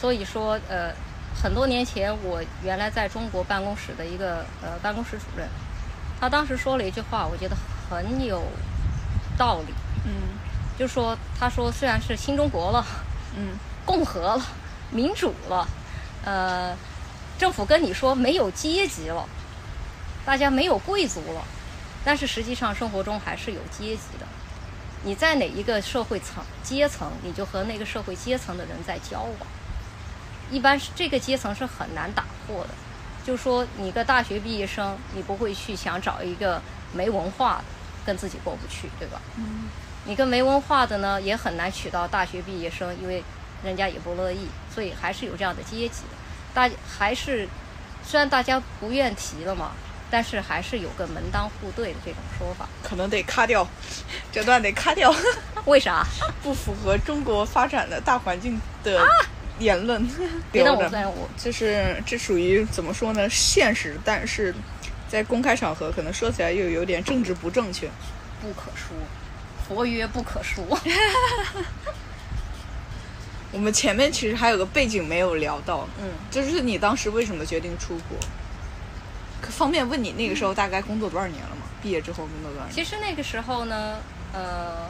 [0.00, 0.92] 所以说呃，
[1.40, 5.48] 很多年前我原来在中国办公室的一个呃办公室主任，
[6.20, 7.56] 他当时说了一句话，我觉得
[7.88, 8.42] 很有
[9.36, 9.72] 道理。
[10.04, 10.38] 嗯
[10.78, 12.84] 就说他说虽然是新中国了，
[13.36, 14.42] 嗯共和了，
[14.90, 15.68] 民主了，
[16.24, 16.74] 呃，
[17.38, 19.28] 政府跟你说没有阶级了，
[20.24, 21.44] 大家没有贵族了，
[22.04, 24.26] 但是实际上生活中还是有阶级的。
[25.02, 29.48] 你在哪一个社会层阶层，你就和那个社会阶层的人在交往。
[30.50, 32.70] 一般是这个阶层是很难打破的。
[33.24, 36.60] 就说你个大学毕业生，你不会去想找一个
[36.92, 37.64] 没文化的，
[38.04, 39.20] 跟自己过不去，对吧？
[39.36, 39.68] 嗯
[40.06, 43.22] 你跟没文化的呢，也很难娶到大学毕业生，因为
[43.62, 46.16] 人家也不乐意，所以还是有这样的阶级的。
[46.54, 47.46] 大还是
[48.02, 49.72] 虽然大家不愿提了嘛，
[50.10, 52.68] 但是还是有个门当户对的这种说法。
[52.82, 53.66] 可能得卡掉，
[54.32, 55.14] 这段得卡掉，
[55.66, 56.04] 为啥？
[56.42, 59.06] 不符合中国发展的大环境的
[59.58, 60.06] 言论。
[60.50, 63.28] 别让我我就是这属于怎么说呢？
[63.30, 64.54] 现实，但是
[65.08, 67.88] 在公开场合可能说起来又有点政治不正确。
[68.40, 68.96] 不可说，
[69.68, 70.64] 佛曰不可说。
[73.52, 78.16] 我们前面其实还有个背景没有聊到，嗯，就是你当时为什么决定出国？
[79.40, 81.62] 可方便问你那个时候大概工作多少年了吗？
[81.82, 82.74] 毕业之后工作多少年？
[82.74, 83.98] 其实那个时候呢，
[84.32, 84.88] 呃，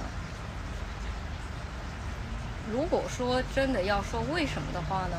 [2.71, 5.17] 如果说真的要说为什么的话呢，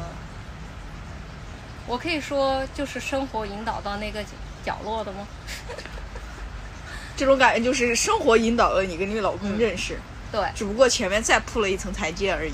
[1.87, 4.23] 我可以说就是生活引导到那个
[4.65, 5.27] 角落的吗？
[7.15, 9.99] 这种感觉就是生活引导了你跟你老公认识，
[10.31, 12.53] 对，只不过前面再铺了一层台阶而已。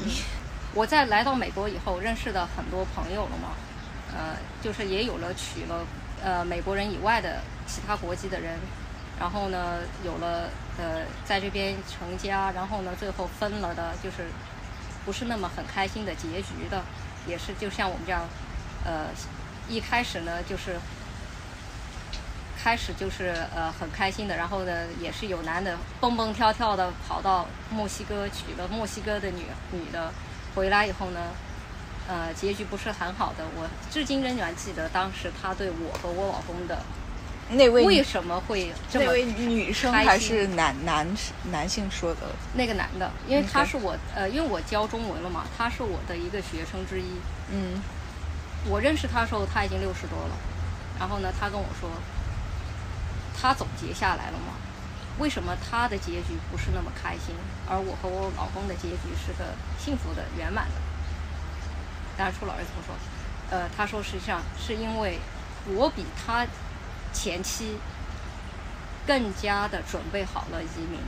[0.73, 3.49] 我在来到美国以后，认识的很多朋友了嘛，
[4.13, 5.85] 呃，就是也有了娶了
[6.23, 8.57] 呃美国人以外的其他国籍的人，
[9.19, 14.27] 然后呢，有了呃在这边成家，然后呢，最后分了的，就是
[15.05, 16.81] 不是那么很开心的结局的，
[17.27, 18.21] 也是就像我们这样，
[18.85, 19.07] 呃，
[19.67, 20.79] 一开始呢就是。
[22.59, 30.11] 开始就是呃很开心的，然后呢也是有男的蹦蹦跳跳的跑到墨西哥娶了墨西哥的女女的，
[30.55, 31.19] 回来以后呢，
[32.07, 33.43] 呃结局不是很好的。
[33.55, 36.81] 我至今仍然记得当时他对我和我老公的
[37.49, 41.07] 那位为什么会这么那位女生还是男男
[41.51, 42.21] 男性说的？
[42.53, 47.05] 那个男的，因为他是我呃因为我教中文了嘛，他是我的一个学生之一。
[47.51, 47.81] 嗯
[48.69, 50.35] 我认识他的时候他已经六十多了，
[50.99, 51.89] 然后呢他跟我说，
[53.39, 54.59] 他总结下来了嘛，
[55.19, 57.33] 为什么他的结局不是那么开心，
[57.69, 59.45] 而我和我老公的结局是个
[59.79, 60.86] 幸福的、圆满的？
[62.17, 62.95] 当然，出老师怎么说？
[63.49, 65.19] 呃，他说实际上是因为
[65.73, 66.45] 我比他
[67.13, 67.77] 前妻
[69.05, 70.99] 更加的准备好了移民，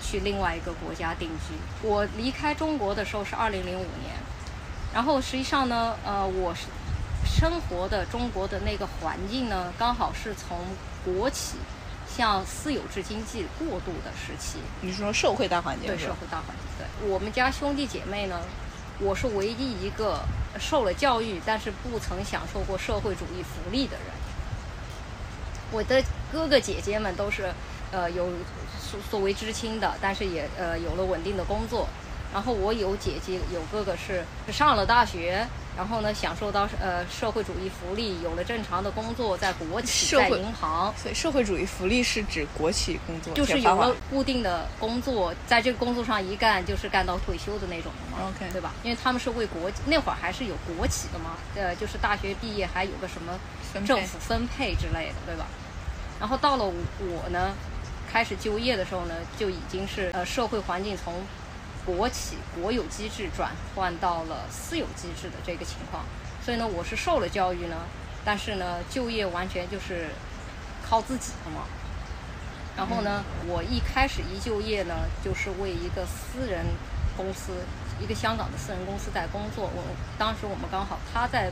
[0.00, 1.54] 去另外一个国家定居。
[1.82, 4.14] 我离开中国的时候是二零零五年，
[4.94, 6.66] 然后实际上呢，呃，我是
[7.24, 10.58] 生活的中国的那个环境呢，刚好是从
[11.04, 11.56] 国企
[12.06, 14.58] 向私有制经济过渡的时期。
[14.80, 16.64] 你说社会大环境对社会大环境。
[16.78, 18.40] 对我们家兄弟姐妹呢，
[19.00, 20.20] 我是唯一一个
[20.58, 24.06] 受了教育，但是不曾享受过社会主义福利的人。
[25.70, 27.52] 我的哥哥姐姐们都是，
[27.92, 28.26] 呃，有
[28.80, 31.86] 所所谓知青的，但是也呃有了稳定的工作。
[32.32, 48.72] 然后我有姐姐有哥哥是上了大学，然后呢享受到呃社会主义福利，有了正常的工作，在国企、在社会银行，所以社会主义福利是指国企工作，就是有了固定的工作，在这个工作上一干就是干到退休的那种的嘛 OK 对吧？
[48.82, 53.32] 因为他们是为国那会儿还是有国企的嘛，呃，就是大学毕业还有个什么
[53.86, 55.46] 政府分配之类的，对吧？
[56.20, 57.54] 然后到了我我呢，
[58.12, 61.14] 开始就业的时候呢，就已经是呃社会环境从
[61.88, 66.04] 国企国有机制转换到了私有机制的这个情况，
[66.44, 67.76] 所以呢，我是受了教育呢，
[68.26, 70.08] 但是呢，就业完全就是
[70.86, 71.62] 靠自己的嘛。
[72.76, 76.66] 然后呢，我一开始一就业呢，就是为一个私人
[77.16, 77.52] 公司，
[77.98, 79.64] 一个香港的私人公司在工作。
[79.74, 79.82] 我
[80.18, 81.50] 当时我们刚好他在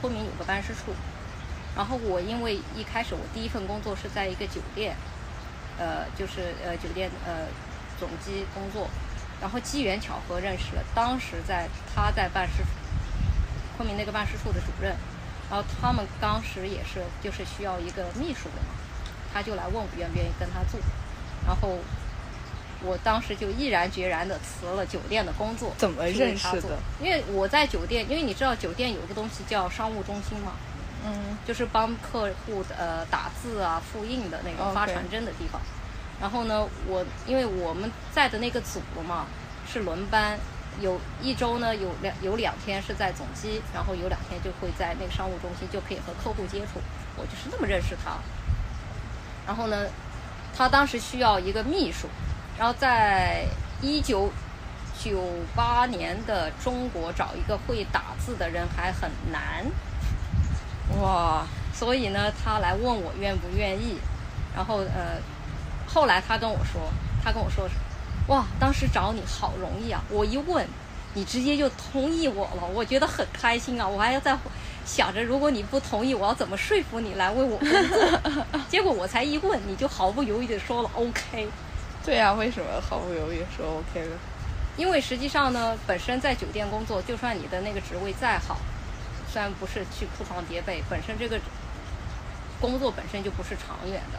[0.00, 0.92] 昆明有个办事处，
[1.76, 4.96] 然后我因为一开始我第一份工作是在一个酒店，
[5.78, 7.46] 呃，就是呃酒店呃
[8.00, 8.88] 总机工作，
[9.40, 12.62] 然后机缘巧合认识了当时在他在办事
[13.76, 14.94] 昆明那个办事处的主任，
[15.50, 18.74] 然后他们当时也是就是需要一个秘书的嘛，
[19.32, 20.78] 他就来问我愿不愿意跟他做，
[21.46, 21.78] 然后
[22.82, 26.78] 我当时就毅然决然的辞了酒店的工作，怎么认识的？
[27.00, 30.52] 因为我在酒店，因为你知道酒店有一个东西叫商务中心嘛，
[31.04, 35.60] 嗯就是帮客户呃打字啊、复印的那个发传真的地方。
[36.20, 39.24] 然后呢，我因为我们在的那个组嘛
[39.66, 40.38] 是轮班，
[40.80, 46.80] 有一周呢有两有两天是在总机，然后有两天就会在那个商务中心，就可以和客户接触。
[47.16, 48.18] 我就是那么认识他。
[49.46, 49.86] 然后呢，
[50.54, 52.06] 他当时需要一个秘书，
[52.58, 53.46] 然后在
[53.80, 54.30] 一九
[55.02, 55.22] 九
[55.56, 59.64] 八年的中国找一个会打字的人还很难，
[61.00, 63.96] 哇，所以呢，他来问我愿不愿意。
[64.54, 65.16] 然后呃，
[65.92, 66.80] 后来他跟我说，
[67.24, 67.68] 他跟我说，
[68.28, 70.00] 哇，当时找你好容易啊！
[70.08, 70.64] 我一问，
[71.14, 73.88] 你直接就同意我了，我觉得很开心啊！
[73.88, 74.38] 我还要在
[74.86, 78.46] 想着，如果你不同意，我要怎么说服你来为我工作？
[78.70, 81.48] 结果我才一问，你就毫不犹豫地说了 OK。
[82.04, 84.16] 对呀、为什么毫不犹豫说 OK 呢？
[84.76, 88.56] 因为实际上呢，本身在酒店工作，就算你的那个职位再好，
[89.30, 91.38] 虽然不是去铺床叠被，本身这个
[92.60, 94.18] 工作本身就不是长远的，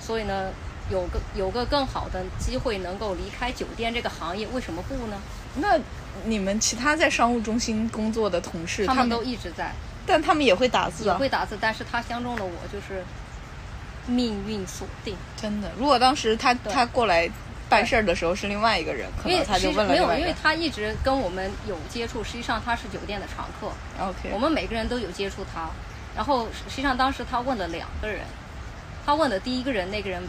[0.00, 0.50] 所以呢，
[0.90, 5.16] 有个有个更好的机会能够离开酒店这个行业，为什么不呢？
[5.56, 5.78] 那
[6.24, 9.72] 你们其他在商务中心工作的同事，他他们都一直在，
[10.06, 13.04] 但他们也会打字啊，也会打字，但是他相中了我，就是
[14.06, 15.16] 命运锁定。
[15.40, 15.70] 真的。
[15.78, 17.30] 如果当时他他过来
[17.68, 20.34] 办事儿的时候是另外一个人，可能他就问了没有，因为。
[20.42, 23.68] 他一直跟我们有接触，实际上他是酒店的常客。
[23.98, 25.70] OK，我们每个人都有接触他，
[26.14, 28.20] 然后实际上当时他问了两个人，
[29.06, 30.22] 他问的第一个人那个人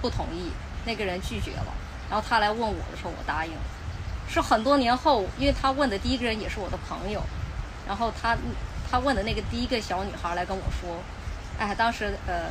[0.00, 0.50] 不同意，
[0.84, 1.72] 那个人拒绝了，
[2.10, 3.60] 然后他来问我的时候，我答应了。
[4.28, 7.22] 是很多年后，因为他问的第一个人也是我的朋友，
[7.86, 8.36] 然后他
[8.90, 10.96] 他问的那个第一个小女孩来跟我说，
[11.58, 12.50] 哎，当时呃，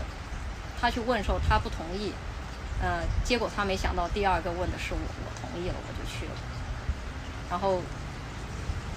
[0.81, 2.11] 他去问的时候他不同意，
[2.81, 6.31] 呃，结果他没想到第二个问的是我，我同意了，我就去了，
[7.49, 7.81] 然后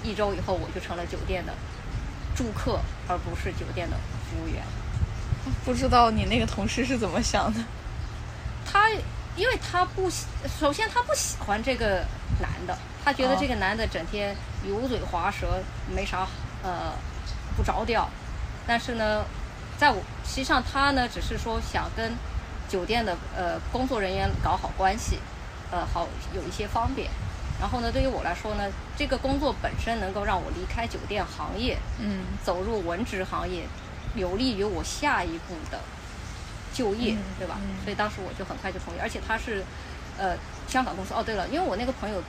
[0.02, 1.52] 一周以后我就成了酒店的
[2.34, 3.96] 住客，而不是酒店的
[4.30, 4.62] 服务员。
[5.64, 7.60] 不知道你那个同事是怎么想的。
[8.64, 8.88] 他
[9.36, 10.26] 因为他不喜，
[10.58, 12.04] 首先他不喜欢这个
[12.40, 15.62] 男的，他觉得哦这个男的整天油嘴滑舌，
[15.94, 16.26] 没啥
[16.62, 16.92] 呃
[17.56, 18.08] 不着调。
[18.66, 19.24] 但是呢，
[19.78, 22.12] 在我实际上他呢只是说想跟
[22.68, 25.18] 酒店的呃工作人员搞好关系，
[25.70, 27.10] 呃好有一些方便。
[27.60, 28.64] 然后呢，对于我来说呢，
[28.96, 33.64] 这个工作本身能够让我离开酒店行业，嗯走入文职行业，
[34.14, 35.78] 有利于我下一步的
[36.72, 37.56] 就业，嗯对吧？
[37.60, 39.64] 嗯所以当时我就很快就同意，而且他是
[40.18, 40.36] 呃
[40.68, 41.12] 香港公司。
[41.14, 42.22] 哦，对了，因为我那个朋友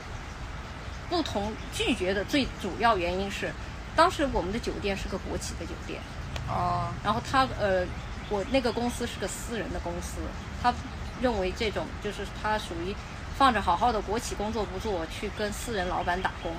[1.10, 3.51] 不同拒绝的最主要原因是，
[3.95, 6.01] 当时我们的酒店是个国企的酒店，
[6.47, 7.86] 哦，然后他呃，
[8.30, 10.21] 我那个公司是个私人的公司，
[10.62, 10.73] 他
[11.21, 12.95] 认为这种就是他属于
[13.38, 16.51] 放着好好的国企工作不做，去跟私人老板打工，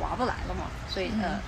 [0.00, 0.66] 划不来了嘛。
[0.88, 1.40] 所以呃，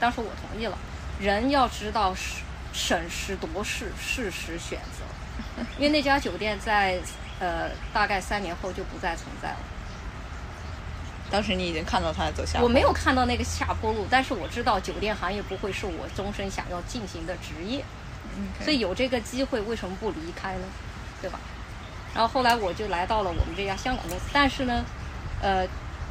[0.00, 0.76] 当时我同意了。
[1.20, 2.42] 人要知道审
[2.72, 4.97] 审时度势，适时选择，
[5.78, 6.98] 因为那家酒店在
[7.40, 9.58] 呃大概三年后就不再存在了。
[11.30, 17.84] 当时你已经看到他走下坡，我没有看到那个下坡路，但是我知道酒店行业不会是我终身想要进行的职业。
[18.36, 20.64] 嗯，所以有这个机会，为什么不离开呢？
[21.20, 21.38] 对吧？
[22.14, 24.84] 然后后来我就来到了我们这家香港公司，但是呢，
[25.42, 25.66] 呃，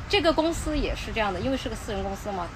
[0.07, 2.47] 这个公司也是这样的，因为是个私人公司嘛，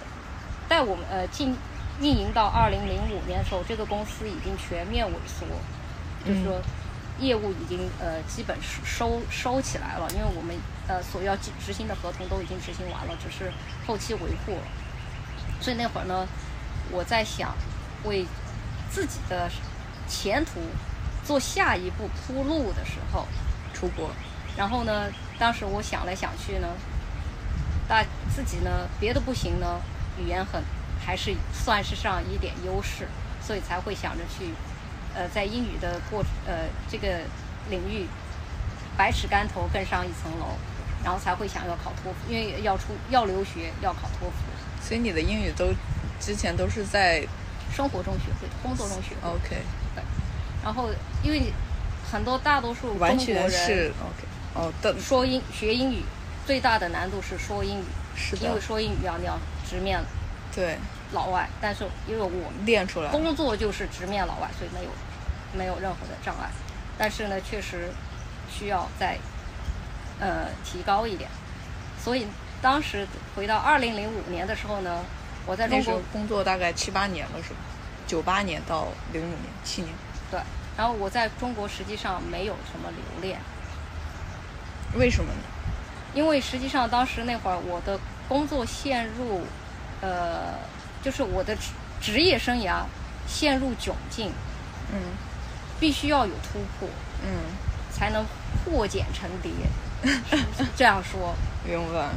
[0.70, 1.56] 在我们呃进
[2.00, 5.48] 运营到二零零五年的时候，这个公司已经全面萎缩，
[6.26, 6.62] 就是说
[7.20, 10.56] 业务已经呃基本收收起来了，因为我们
[10.88, 13.52] 呃所要执执行的合同都已经执行完了，只是
[13.86, 14.64] 后期维护了。
[15.60, 16.28] 所以那会儿呢，
[16.92, 17.56] 我在想
[18.04, 18.26] 为
[18.90, 19.50] 自己的
[20.08, 20.60] 前途
[21.24, 23.28] 做下一步铺路的时候，
[23.74, 24.10] 出国，
[24.58, 26.68] 然后呢，当时我想来想去呢，
[27.88, 28.04] 大
[28.36, 29.80] 自己呢别的不行呢，
[30.18, 30.64] 语言很
[31.06, 33.08] 还是算是上一点优势，
[33.46, 34.46] 所以才会想着去，
[35.16, 37.20] 呃，在英语的过呃这个
[37.70, 38.06] 领域
[38.98, 40.48] 百尺竿头更上一层楼，
[41.04, 44.36] 然后才会想要考托福，因为要出要留学要考托福，
[44.82, 45.74] 所以你的英语都
[46.20, 47.26] 之前都是在
[47.74, 49.30] 生活中学会，工作中学会。
[49.30, 49.62] OK，
[50.64, 50.90] 然后
[51.24, 51.52] 因为
[52.12, 56.04] 很多大多数中国完全人是 OK，哦，的说英学英语
[56.46, 57.84] 最大的难度是说英语，
[58.42, 60.04] 因为说英语要你要直面
[60.54, 60.78] 对
[61.12, 64.92] 老外，但是因为我练出来，工作就是直面老外，所以没有
[65.54, 66.50] 没有任何的障碍。
[66.98, 67.92] 但是呢，确实
[68.50, 69.18] 需要再
[70.20, 71.30] 呃提高一点。
[72.04, 72.28] 所以
[72.62, 75.04] 当时回到二零零五年的时候呢，
[75.46, 77.60] 我在中国工作大概七八年了是吧？
[78.08, 79.94] 九八年到零五年，七年。
[80.30, 80.40] 对，
[80.78, 83.40] 然后我在中国实际上没有什么留恋，
[84.96, 85.40] 为什么呢？
[86.14, 89.42] 因为实际上当时那会儿我的工作陷入，
[90.02, 90.56] 呃，
[91.04, 91.62] 就是我的职
[92.02, 92.84] 职业生涯
[93.28, 94.32] 陷入窘境，
[94.94, 95.00] 嗯
[95.80, 96.88] 必须要有突破。
[97.24, 97.30] 嗯
[97.92, 98.26] 才能
[98.64, 99.52] 破茧成蝶，
[100.58, 101.36] 是这样说。
[101.68, 102.10] 明白。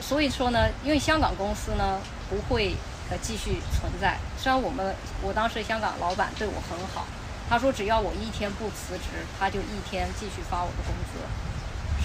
[0.00, 2.74] 所以说呢，因为香港公司呢不会
[3.08, 4.18] 呃继续存在。
[4.36, 7.06] 虽然我们我当时香港老板对我很好，
[7.48, 11.20] 他说只要我一天不辞职，他就一天继续发我的工资，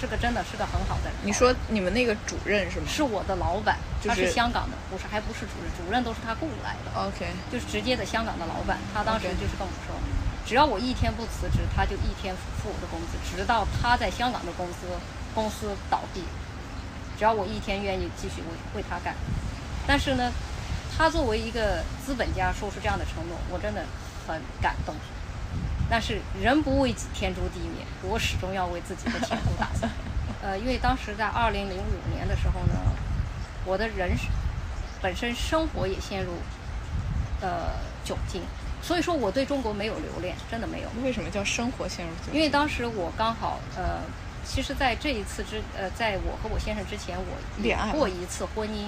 [0.00, 1.14] 是个真的是个很好的人。
[1.22, 2.86] 你说你们那个主任是吗？
[2.88, 7.00] 是我的老板，他就是是香港的，不是还不是主任，主任都是他雇来的。
[7.00, 9.94] OK，就是直接的香港的老板，他当时就是跟我说
[10.46, 14.86] 只要我一天不辞职，他就一天付我的工资，直到他在香港的公司
[15.34, 16.22] 公司倒闭，
[17.18, 19.14] 只要我一天愿意继续为为他干。
[19.86, 20.32] 但是呢，
[20.96, 23.84] 他作为一个资本家说出这样的承诺，我真的
[24.26, 24.94] 很感动。
[25.90, 29.90] 但是人不为己，天诛地灭，我始终要为自己的前途打算。
[30.42, 32.74] 呃，因为当时在二零零五年的时候呢，
[33.64, 34.28] 我的人是
[35.02, 36.32] 本身生活也陷入
[37.40, 37.70] 呃
[38.04, 38.42] 窘境，
[38.82, 40.88] 所以说我对中国没有留恋，真的没有。
[41.02, 42.34] 为什么叫生活陷入窘境？
[42.34, 44.00] 因为当时我刚好呃，
[44.44, 48.86] 其实在这一次之呃，在我和我先生之前，我恋爱有过一次婚姻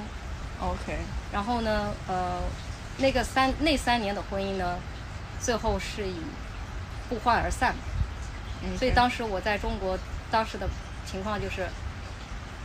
[0.60, 0.96] ，OK，
[1.32, 2.38] 然后呢，呃，
[2.98, 4.78] 那个三那三年的婚姻呢，
[5.40, 6.14] 最后是以
[7.10, 7.74] 不欢而散。
[8.62, 9.98] 嗯所以当时我在中国
[10.30, 10.66] 当时的
[11.04, 11.66] 情况就是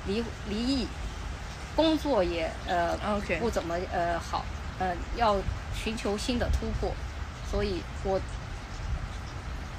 [0.07, 0.87] 离离异，
[1.75, 2.97] 工作也呃
[3.39, 4.45] 不怎么呃好，
[4.79, 5.35] 呃要
[5.73, 6.93] 寻求新的突破，
[7.51, 8.21] 所以我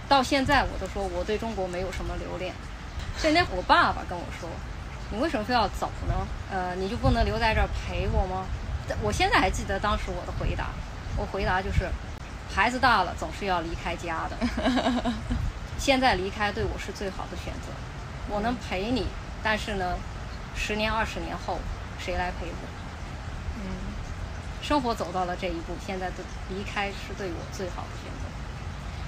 [0.08, 2.54] 到现在我都说我对中国没有什么留恋。
[3.18, 4.46] 所以那会儿我爸爸跟我说
[5.10, 6.14] ：“你为什么非要走呢？
[6.50, 8.44] 呃，你就不能留在这儿陪我吗？”
[9.02, 10.68] 我现在还记得当时我的回答，
[11.16, 11.88] 我回答就是：
[12.56, 15.12] 孩子大了总是要离开家的。
[15.78, 17.70] 现在离开对我是最好的选择。
[18.30, 19.06] 我能陪你，
[19.42, 19.98] 但是呢，
[20.56, 21.60] 十年、二十年后，
[21.98, 22.68] 谁来陪我？
[23.56, 23.62] 嗯，
[24.62, 26.14] 生活走到了这一步，现在的
[26.48, 28.26] 离开是对我最好的选择。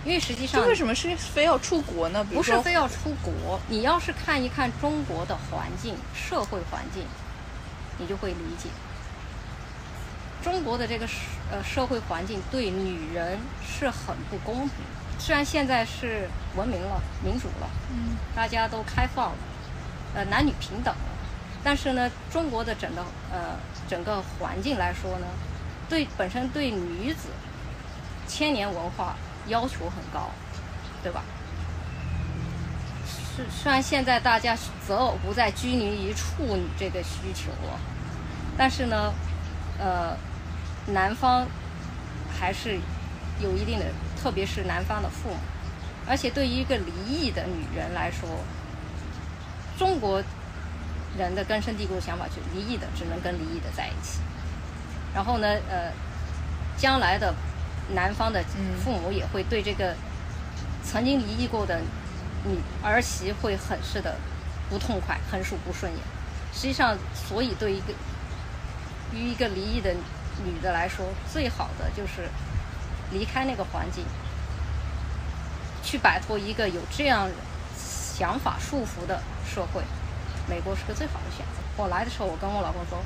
[0.04, 2.22] 因为实际上为什么是非要出国呢？
[2.22, 7.02] 不是非要出国，你要是看一看中国的环境、社会环境，
[7.96, 8.68] 你就会理解，
[10.42, 11.14] 中国的这个社
[11.50, 14.84] 呃社会环境对女人是很不公平。
[15.18, 19.38] 虽然现在是文明了、民主了，嗯，大家都开放了，
[20.14, 21.00] 呃，男女平等了，
[21.64, 23.58] 但是呢，中国的整个呃
[23.88, 25.26] 整个环境来说呢，
[25.88, 27.30] 对本身对女子
[28.28, 29.16] 千年文化
[29.48, 30.30] 要求很高，
[31.02, 31.24] 对吧？
[33.36, 37.80] 是虽然现在大家择偶不再拘泥于处女这个需求了，
[38.56, 39.12] 但是呢，
[39.78, 40.16] 呃，
[40.92, 41.46] 男方
[42.38, 42.78] 还是
[43.40, 43.86] 有一定的，
[44.20, 45.36] 特别是男方的父母，
[46.08, 48.28] 而且对于一个离异的女人来说，
[49.78, 50.22] 中国
[51.16, 54.18] 人的根深蒂固的想法就是离异的只能跟离异的在一起，
[55.14, 55.92] 然后呢，呃，
[56.76, 57.34] 将来的
[57.94, 59.94] 男方的嗯父母也会对这个
[60.84, 61.80] 曾经离异过的
[62.44, 64.16] 女儿媳会很是的
[64.68, 66.00] 不痛快，很数不顺眼。
[66.52, 67.92] 实际上，所以对一个
[69.12, 69.92] 于一个离异的
[70.44, 72.28] 女的来说，最好的就是
[73.10, 74.04] 离开那个环境，
[75.82, 77.28] 去摆脱一个有这样
[77.76, 79.82] 想法束缚的社会。
[80.48, 81.62] 美国是个最好的选择。
[81.76, 82.98] 我来的时候，我跟我老公说，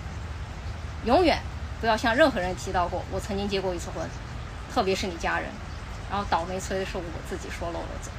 [1.05, 1.41] 永远
[1.81, 4.09] 不要向任何人提到过我曾经结过一次婚，
[4.73, 5.49] 特别是你家人。
[6.11, 8.13] 然后倒霉催的是我自己说漏了嘴。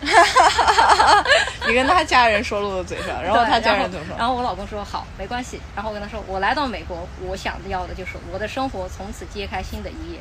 [1.66, 4.16] 你跟他家人说漏了嘴上，然后他家人怎么说？
[4.16, 5.60] 然后我老公说好，没关系。
[5.74, 10.20] 然后我跟他说，我来到美国，我想要的就是我的生活从此揭开新的一页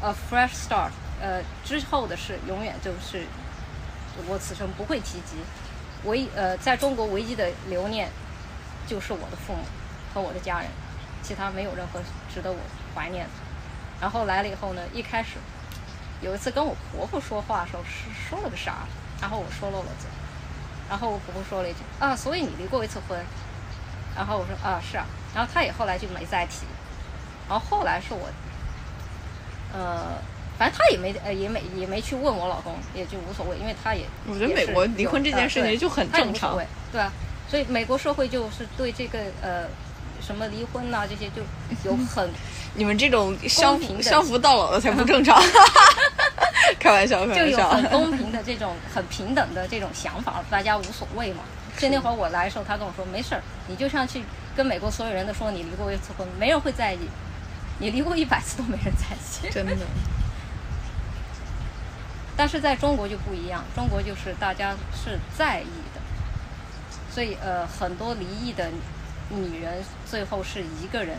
[0.00, 0.90] ，a fresh start。
[1.20, 3.26] 呃，之后的事永远就是
[4.26, 5.36] 我此生不会提及。
[6.04, 8.08] 唯呃，在中国唯一的留念
[8.86, 9.62] 就是我的父母
[10.14, 10.68] 和我的家人，
[11.22, 12.00] 其他没有任何
[12.32, 12.56] 值得我
[12.94, 13.30] 怀念的。
[14.00, 15.36] 然后来了以后呢，一开始
[16.22, 18.86] 有一次跟我婆婆说话的时候，是说了个啥，
[19.20, 20.08] 然后我说漏了嘴。
[20.88, 23.18] 然后我婆婆说了一句啊，所以你离过一次婚。
[24.16, 26.66] 然后我说啊是啊，然后她也后来就没再提。
[27.48, 28.28] 然后后来是我，
[29.72, 30.18] 呃，
[30.58, 36.58] 反正她也没呃也没也没去问我老公，也就无所谓，因为她也我觉得美国离婚这件事情就很正常
[36.90, 37.12] 对啊，
[37.48, 39.64] 所以美国社会就是对这个呃
[40.20, 41.42] 什么离婚呐、这些就
[41.88, 42.28] 有很
[42.74, 45.40] 你们这种相平相扶到老的才不正常。
[46.80, 47.58] 开玩笑，开就有。
[47.68, 51.44] 很公平的这种很平等的这种想法，大家无所谓嘛。
[51.78, 54.24] 所以那会儿我来的时候，他跟我说没事儿，你就像去
[54.56, 56.98] 跟美国所有人都说你离过一次婚，没人会在意。
[57.78, 59.50] 你离过一百次都没人在意。
[59.52, 59.72] 真的，
[62.36, 65.64] 但是在中国就不一样，中国就是大家是在意
[65.94, 66.00] 的，
[67.10, 68.68] 所以呃，很多离异的
[69.30, 71.16] 女人最后是一个人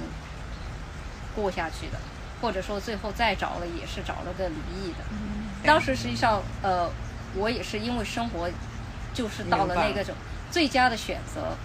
[1.36, 1.98] 过下去的，
[2.42, 5.06] 或者说最后再找了也是找了个离异的。
[5.64, 6.90] 当时实际上呃，
[7.36, 8.50] 我也是因为生活
[9.14, 10.16] 就是到了那个种
[10.50, 11.56] 最佳的选择，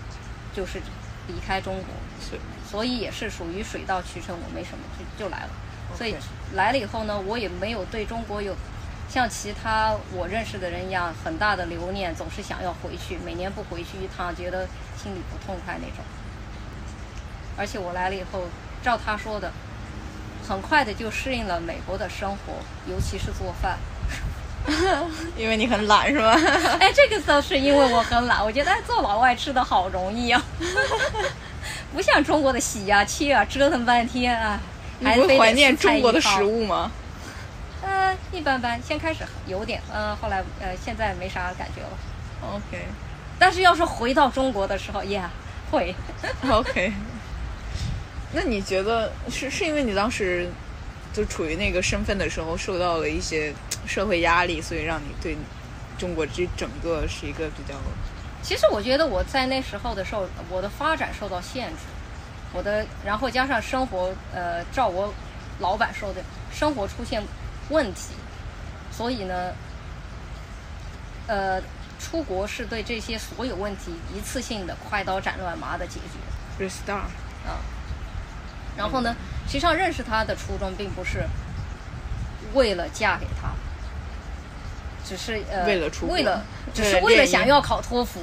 [0.55, 0.81] 就是
[1.29, 1.85] 离开中国，
[2.21, 2.39] 是
[2.71, 5.51] 所以也是属于水到渠成，我没什么就就来了。
[5.97, 6.15] 所以
[6.55, 8.55] 来了以后呢，我也没有对中国有
[9.09, 14.67] 像其他我认识的人一样很大的留念，总是想要回去，每年不回去一趟，觉得
[15.01, 16.05] 心里不痛快那种。
[17.57, 18.43] 而且我来了以后，
[18.83, 19.51] 照他说的，
[20.47, 22.55] 很快的就适应了美国的生活，
[22.89, 23.79] 尤其是做饭。
[25.37, 26.33] 因为你很懒是吧？
[26.81, 30.43] 哎，这个倒是因为我很懒，我觉得哎做老外吃的好容易啊，
[31.95, 34.59] 不像中国的洗啊、切啊，折腾半天啊。
[34.99, 36.91] 你不会怀念中国的食物吗？
[37.83, 38.81] 呃，一般般。
[38.83, 41.89] 先开始有点，呃，后来呃，现在没啥感觉了。
[42.43, 42.87] OK
[43.39, 45.27] 但是要是回到中国的时候，yeah，
[45.71, 45.95] 会。
[46.49, 46.93] OK，
[48.33, 50.49] 那你觉得是是因为你当时
[51.13, 53.55] 就处于那个身份的时候，受到了一些
[53.87, 55.37] 社会压力，所以让你对
[55.97, 57.75] 中国这整个是一个比较
[58.43, 61.77] 其实我觉得我在那时候的时候，我的发展受到限制，
[62.53, 65.13] 我的然后加上生活，呃，照我
[65.59, 66.23] 老板说的，
[66.53, 67.23] 生活出现
[67.71, 68.15] 问题，
[68.93, 69.53] 所以呢，
[71.27, 71.61] 呃，
[71.99, 76.65] 出国是对这些所有问题一次性的快刀斩乱麻的解决。
[76.65, 77.09] restart。
[77.47, 77.59] 啊。
[78.77, 79.17] 然后呢，
[79.47, 81.25] 实际上认识他的初衷并不是
[82.55, 83.51] 为了嫁给他，
[85.05, 88.21] 只是呃为了出为了只是为了想要考托福，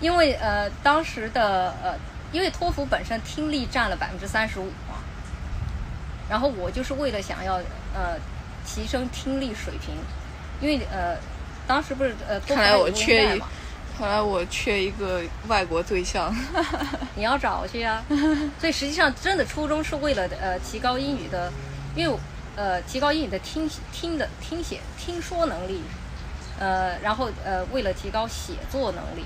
[0.00, 1.94] 因为呃当时的呃
[2.32, 4.96] 因为托福本身听力占了百分之三十五嘛，
[6.28, 7.54] 然后我就是为了想要
[7.94, 8.18] 呃
[8.66, 9.94] 提升听力水平，
[10.60, 11.16] 因为呃
[11.66, 13.42] 当时不是呃看来我缺一
[13.98, 16.34] 带嘛，看来我缺一个外国对象。
[17.14, 18.02] 你要找去啊。
[18.58, 21.52] 所以实际上真的初衷是为了呃提高英语的，
[21.94, 22.18] 因为
[22.56, 25.82] 呃提高英语的听听的听写听说能力，
[26.58, 29.24] 呃然后呃为了提高写作能力，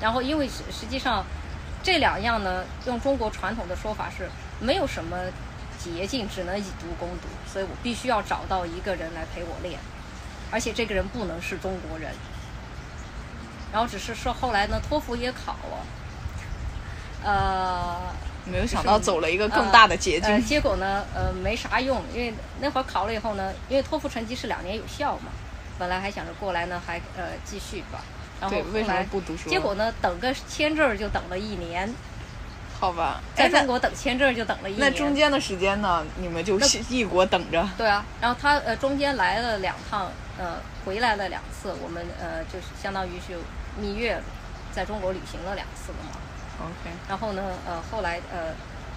[0.00, 1.24] 然后因为实实际上
[1.82, 4.28] 这两样呢，用中国传统的说法是
[4.60, 5.16] 没有什么
[5.78, 9.78] 捷径，只能以毒攻毒，所以我必须要找到一个人来陪我练，
[10.50, 12.10] 而且这个人不能是中国人。
[13.72, 15.86] 然后只是说后来呢，托福也考了，
[17.24, 17.96] 呃，
[18.44, 20.30] 没有想到走了一个更大的捷径。
[20.30, 25.30] 呃，结果呢，呃，没啥用，因为那会儿考了以后呢，因为托福成绩是两年有效嘛，
[25.78, 28.00] 本来还想着过来呢，还呃继续吧，
[28.40, 29.50] 然后对，为什么不读书？
[29.50, 31.92] 结果呢，等个签证就等了一年，
[32.80, 34.80] 好吧，在中国等签证就等了一年。
[34.80, 36.04] 那中间的时间呢？
[36.16, 37.68] 你们就那异国等着。
[37.76, 40.56] 对啊，然后他呃中间来了两趟，呃
[40.86, 43.36] 回来了两次，我们呃就是相当于是
[43.80, 44.20] 蜜月，
[44.72, 46.10] 在中国旅行了两次了嘛。
[46.60, 48.52] OK，然后呢，呃，后来呃，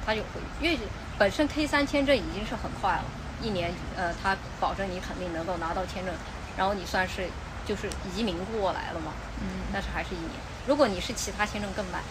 [0.05, 0.79] 他就回，因为
[1.17, 3.03] 本身 K 三签证已经是很快了，
[3.41, 6.13] 一年，呃，他保证你肯定能够拿到签证，
[6.57, 7.27] 然后你算是
[7.65, 10.31] 就是移民过来了嘛，嗯，但是还是一年。
[10.67, 12.01] 如果你是其他签证更慢，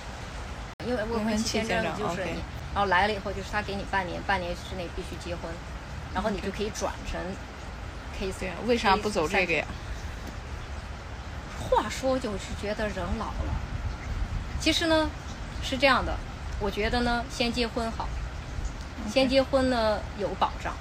[0.86, 2.40] 因为未婚妻签证就是你
[2.72, 5.50] 然后来了以后就是他给你半年，半年之内必须结婚，
[6.14, 7.20] 然后你就可以转成
[8.16, 9.66] K 对啊，为啥不走这个呀？
[11.70, 13.54] 话说就是觉得人老了，
[14.60, 15.08] 其实呢
[15.62, 16.16] 是这样的，
[16.58, 18.08] 我觉得呢先结婚好，
[19.10, 20.74] 先结婚呢有保障，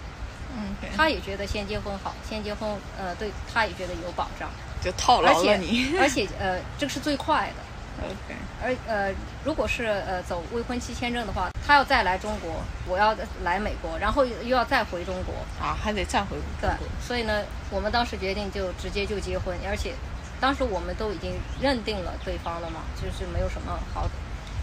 [0.58, 4.50] 嗯他也觉得先结婚好，先结婚呃对他也觉得有保障，
[4.82, 5.96] 就套而牢了且你。
[6.00, 9.14] 而且呃这个是最快的， OK，而呃
[9.44, 19.94] 如果是呃走未婚妻签证的话，他要再来中国，我要来美国，然后又要再回中国，啊，还得再回对中国。，所以呢，我们当时决定就直接就结婚，而且
[20.40, 24.12] 当时我们都已经认定了对方了嘛，就是没有什么好的，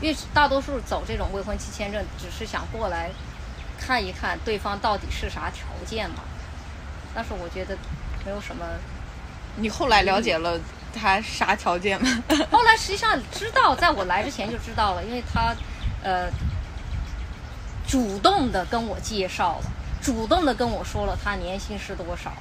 [0.00, 3.10] 因为大多数走这种未婚妻签证，只是想过来
[3.78, 6.16] 看一看对方到底是啥条件嘛。
[7.14, 7.76] 但是我觉得
[8.24, 8.64] 没有什么，
[9.56, 10.58] 你后来了解了
[10.94, 12.22] 他啥条件吗？
[12.50, 15.54] 后来实际上知道，在我来之前就知道了，因为他
[16.02, 16.30] 呃
[17.86, 19.70] 主动的跟我介绍了，
[20.02, 22.32] 主动的跟我说了他年薪是多少，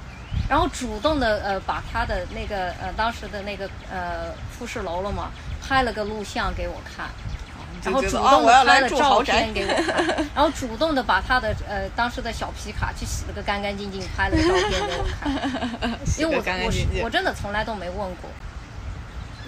[0.48, 5.30] 然后主动的呃把他的那个呃当时的那个呃复式楼了嘛，
[5.66, 7.08] 拍了个录像给我看，
[7.84, 9.52] 然后主动的拍了照片。
[9.52, 15.30] 给我看，然后主动的把他的呃当时的小皮卡去洗了个干干净净，拍了个照片给我看，
[16.18, 18.30] 因为我我真的从来都没问过。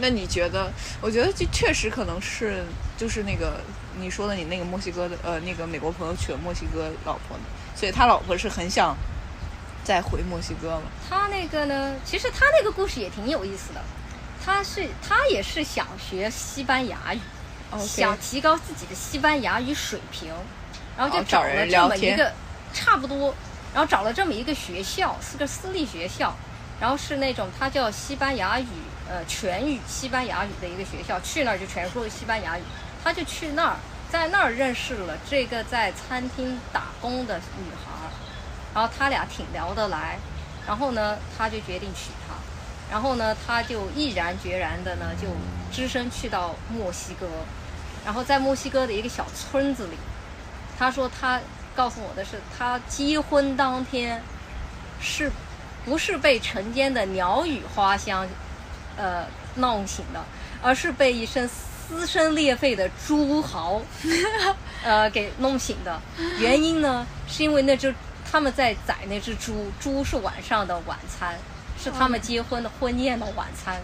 [0.00, 0.70] 那你觉得？
[1.00, 2.64] 我觉得这确实可能是，
[2.96, 3.60] 就是那个
[3.98, 7.36] 你说的，你那个墨西哥的呃那个美国朋友娶了墨西哥老婆，
[7.74, 8.96] 所以他老婆是很想
[9.84, 10.82] 再回墨西哥嘛。
[11.08, 13.80] 他那个呢，其实他那个故事也挺有意思的。
[14.44, 17.20] 他是他也是想学西班牙语
[17.70, 20.32] OK 想提高自己的西班牙语水平，
[20.96, 22.32] 然后就哦找了这么一个
[22.72, 23.34] 差不多，
[23.74, 26.34] 然后找了这么一个学校，是个私立学校，
[26.80, 28.66] 然后是那种他叫西班牙语，
[29.06, 32.62] 呃，全语西班牙语的一个学校，去那儿就全说西班牙语，
[33.04, 33.76] 他就去那儿，
[34.10, 37.92] 在那儿认识了这个在餐厅打工的女孩。
[37.92, 37.97] 儿，
[38.74, 40.18] 然后他俩挺聊得来，
[40.66, 42.34] 然后呢，他就决定娶她，
[42.90, 45.28] 然后呢，他就毅然决然的呢就
[45.72, 47.26] 只身去到墨西哥，
[48.04, 49.96] 然后在墨西哥的一个小村子里，
[50.78, 51.40] 他说他
[51.74, 54.22] 告诉我的是，他结婚当天
[55.00, 55.30] 是。
[55.84, 58.28] 不是被晨间的鸟语花香，
[58.98, 60.22] 呃弄醒的，
[60.60, 63.80] 而是被一声撕声裂肺的猪嚎，
[64.84, 65.98] 呃给弄醒的。
[66.40, 67.94] 原因呢，是因为那只
[68.30, 71.38] 他们在宰那只猪，猪是晚上的晚餐，
[71.78, 73.80] 是他们结婚的婚宴的晚餐。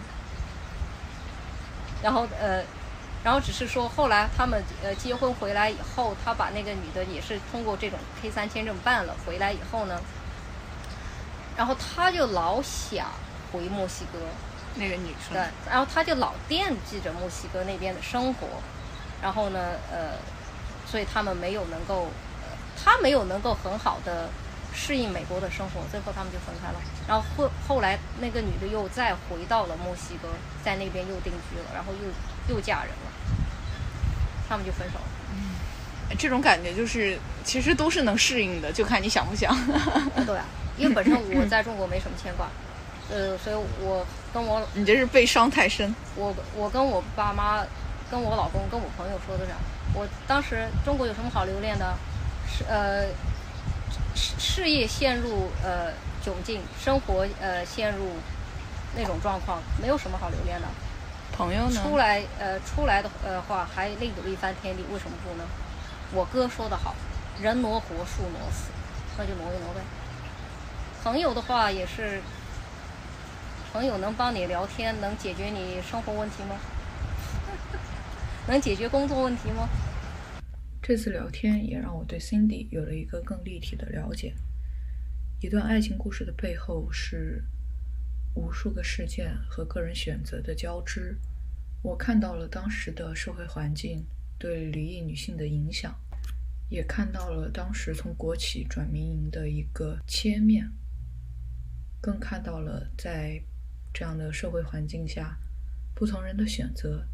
[2.03, 2.63] 然后呃，
[3.23, 9.99] 然后只是说后来他们呃结婚回来以后，他把那个女的也是通过这种 K 三签证办了，回来以后呢。
[11.57, 13.07] 然后他就老想
[13.51, 14.19] 回墨西哥，
[14.75, 18.47] 那个女生对，然后他就老惦记着墨西哥那边的生活，
[19.21, 20.17] 然后呢，呃，
[20.85, 22.09] 所以他们没有能够，呃，
[22.75, 24.29] 他没有能够很好的
[24.73, 26.79] 适应美国的生活，最后他们就分开了。
[27.07, 30.29] 然后后后来那个女的又再回到了墨西哥，
[30.63, 33.11] 在那边又定居了，然后又又嫁人了，
[34.49, 35.05] 他们就分手了。
[35.33, 39.55] 嗯，这种感觉就是其实都是能适应的，就看你想不想。
[40.25, 40.45] 对啊。
[40.77, 42.49] 因为本身我在中国没什么牵挂，
[43.09, 45.95] 呃，所以我跟我你这是被伤太深。
[46.17, 47.63] 我我跟我爸妈、
[48.11, 49.51] 跟我老公、跟我朋友说的是，
[49.93, 51.95] 我当时中国有什么好留恋的？
[52.57, 53.07] 是呃，
[54.15, 55.91] 事事业陷入呃
[56.23, 58.07] 窘境，生活呃陷入
[58.95, 60.67] 那种状况，没有什么好留恋的。
[61.35, 61.81] 朋友呢？
[61.83, 65.43] 出来呃出来的呃话还另有一番天地，为什么不呢？
[66.13, 66.95] 我哥说的好，
[67.41, 68.69] 人挪活，树挪死，
[69.17, 69.81] 那就挪一挪呗。
[71.03, 72.21] 朋友的话也是，
[73.73, 76.55] 朋友能帮你聊天，能解决你生活问题吗？
[78.47, 79.67] 能解决工作问题吗？
[80.87, 84.35] 这次聊天也让我对 Cindy 有了一个更立体的了解。
[85.41, 87.43] 一段爱情故事的背后是
[88.35, 91.19] 无数个事件和个人选择的交织。
[91.81, 94.05] 我看到了当时的社会环境
[94.37, 95.99] 对离异女性的影响，
[96.69, 100.71] 也看到了当时从国企转民营的一个切面。
[101.99, 103.41] 更看到了在
[103.91, 105.35] 这样的社会环境下，
[105.95, 107.07] 不同人的选择；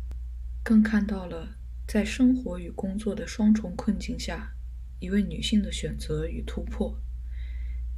[0.62, 1.56] 更看到了
[1.92, 4.54] 在生活与工作的双重困境下，
[5.02, 6.98] 一位女性的选择与突破，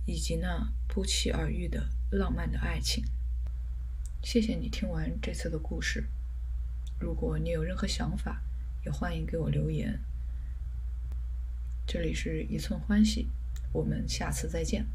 [0.07, 3.05] 以及那不期而遇的浪漫的爱情。
[4.23, 6.09] 谢谢你听完这次的故事。
[6.99, 8.41] 如果你有任何想法，
[8.83, 9.99] 也欢迎给我留言。
[11.85, 13.29] 这里是一寸欢喜，
[13.71, 14.87] 我们下次再见。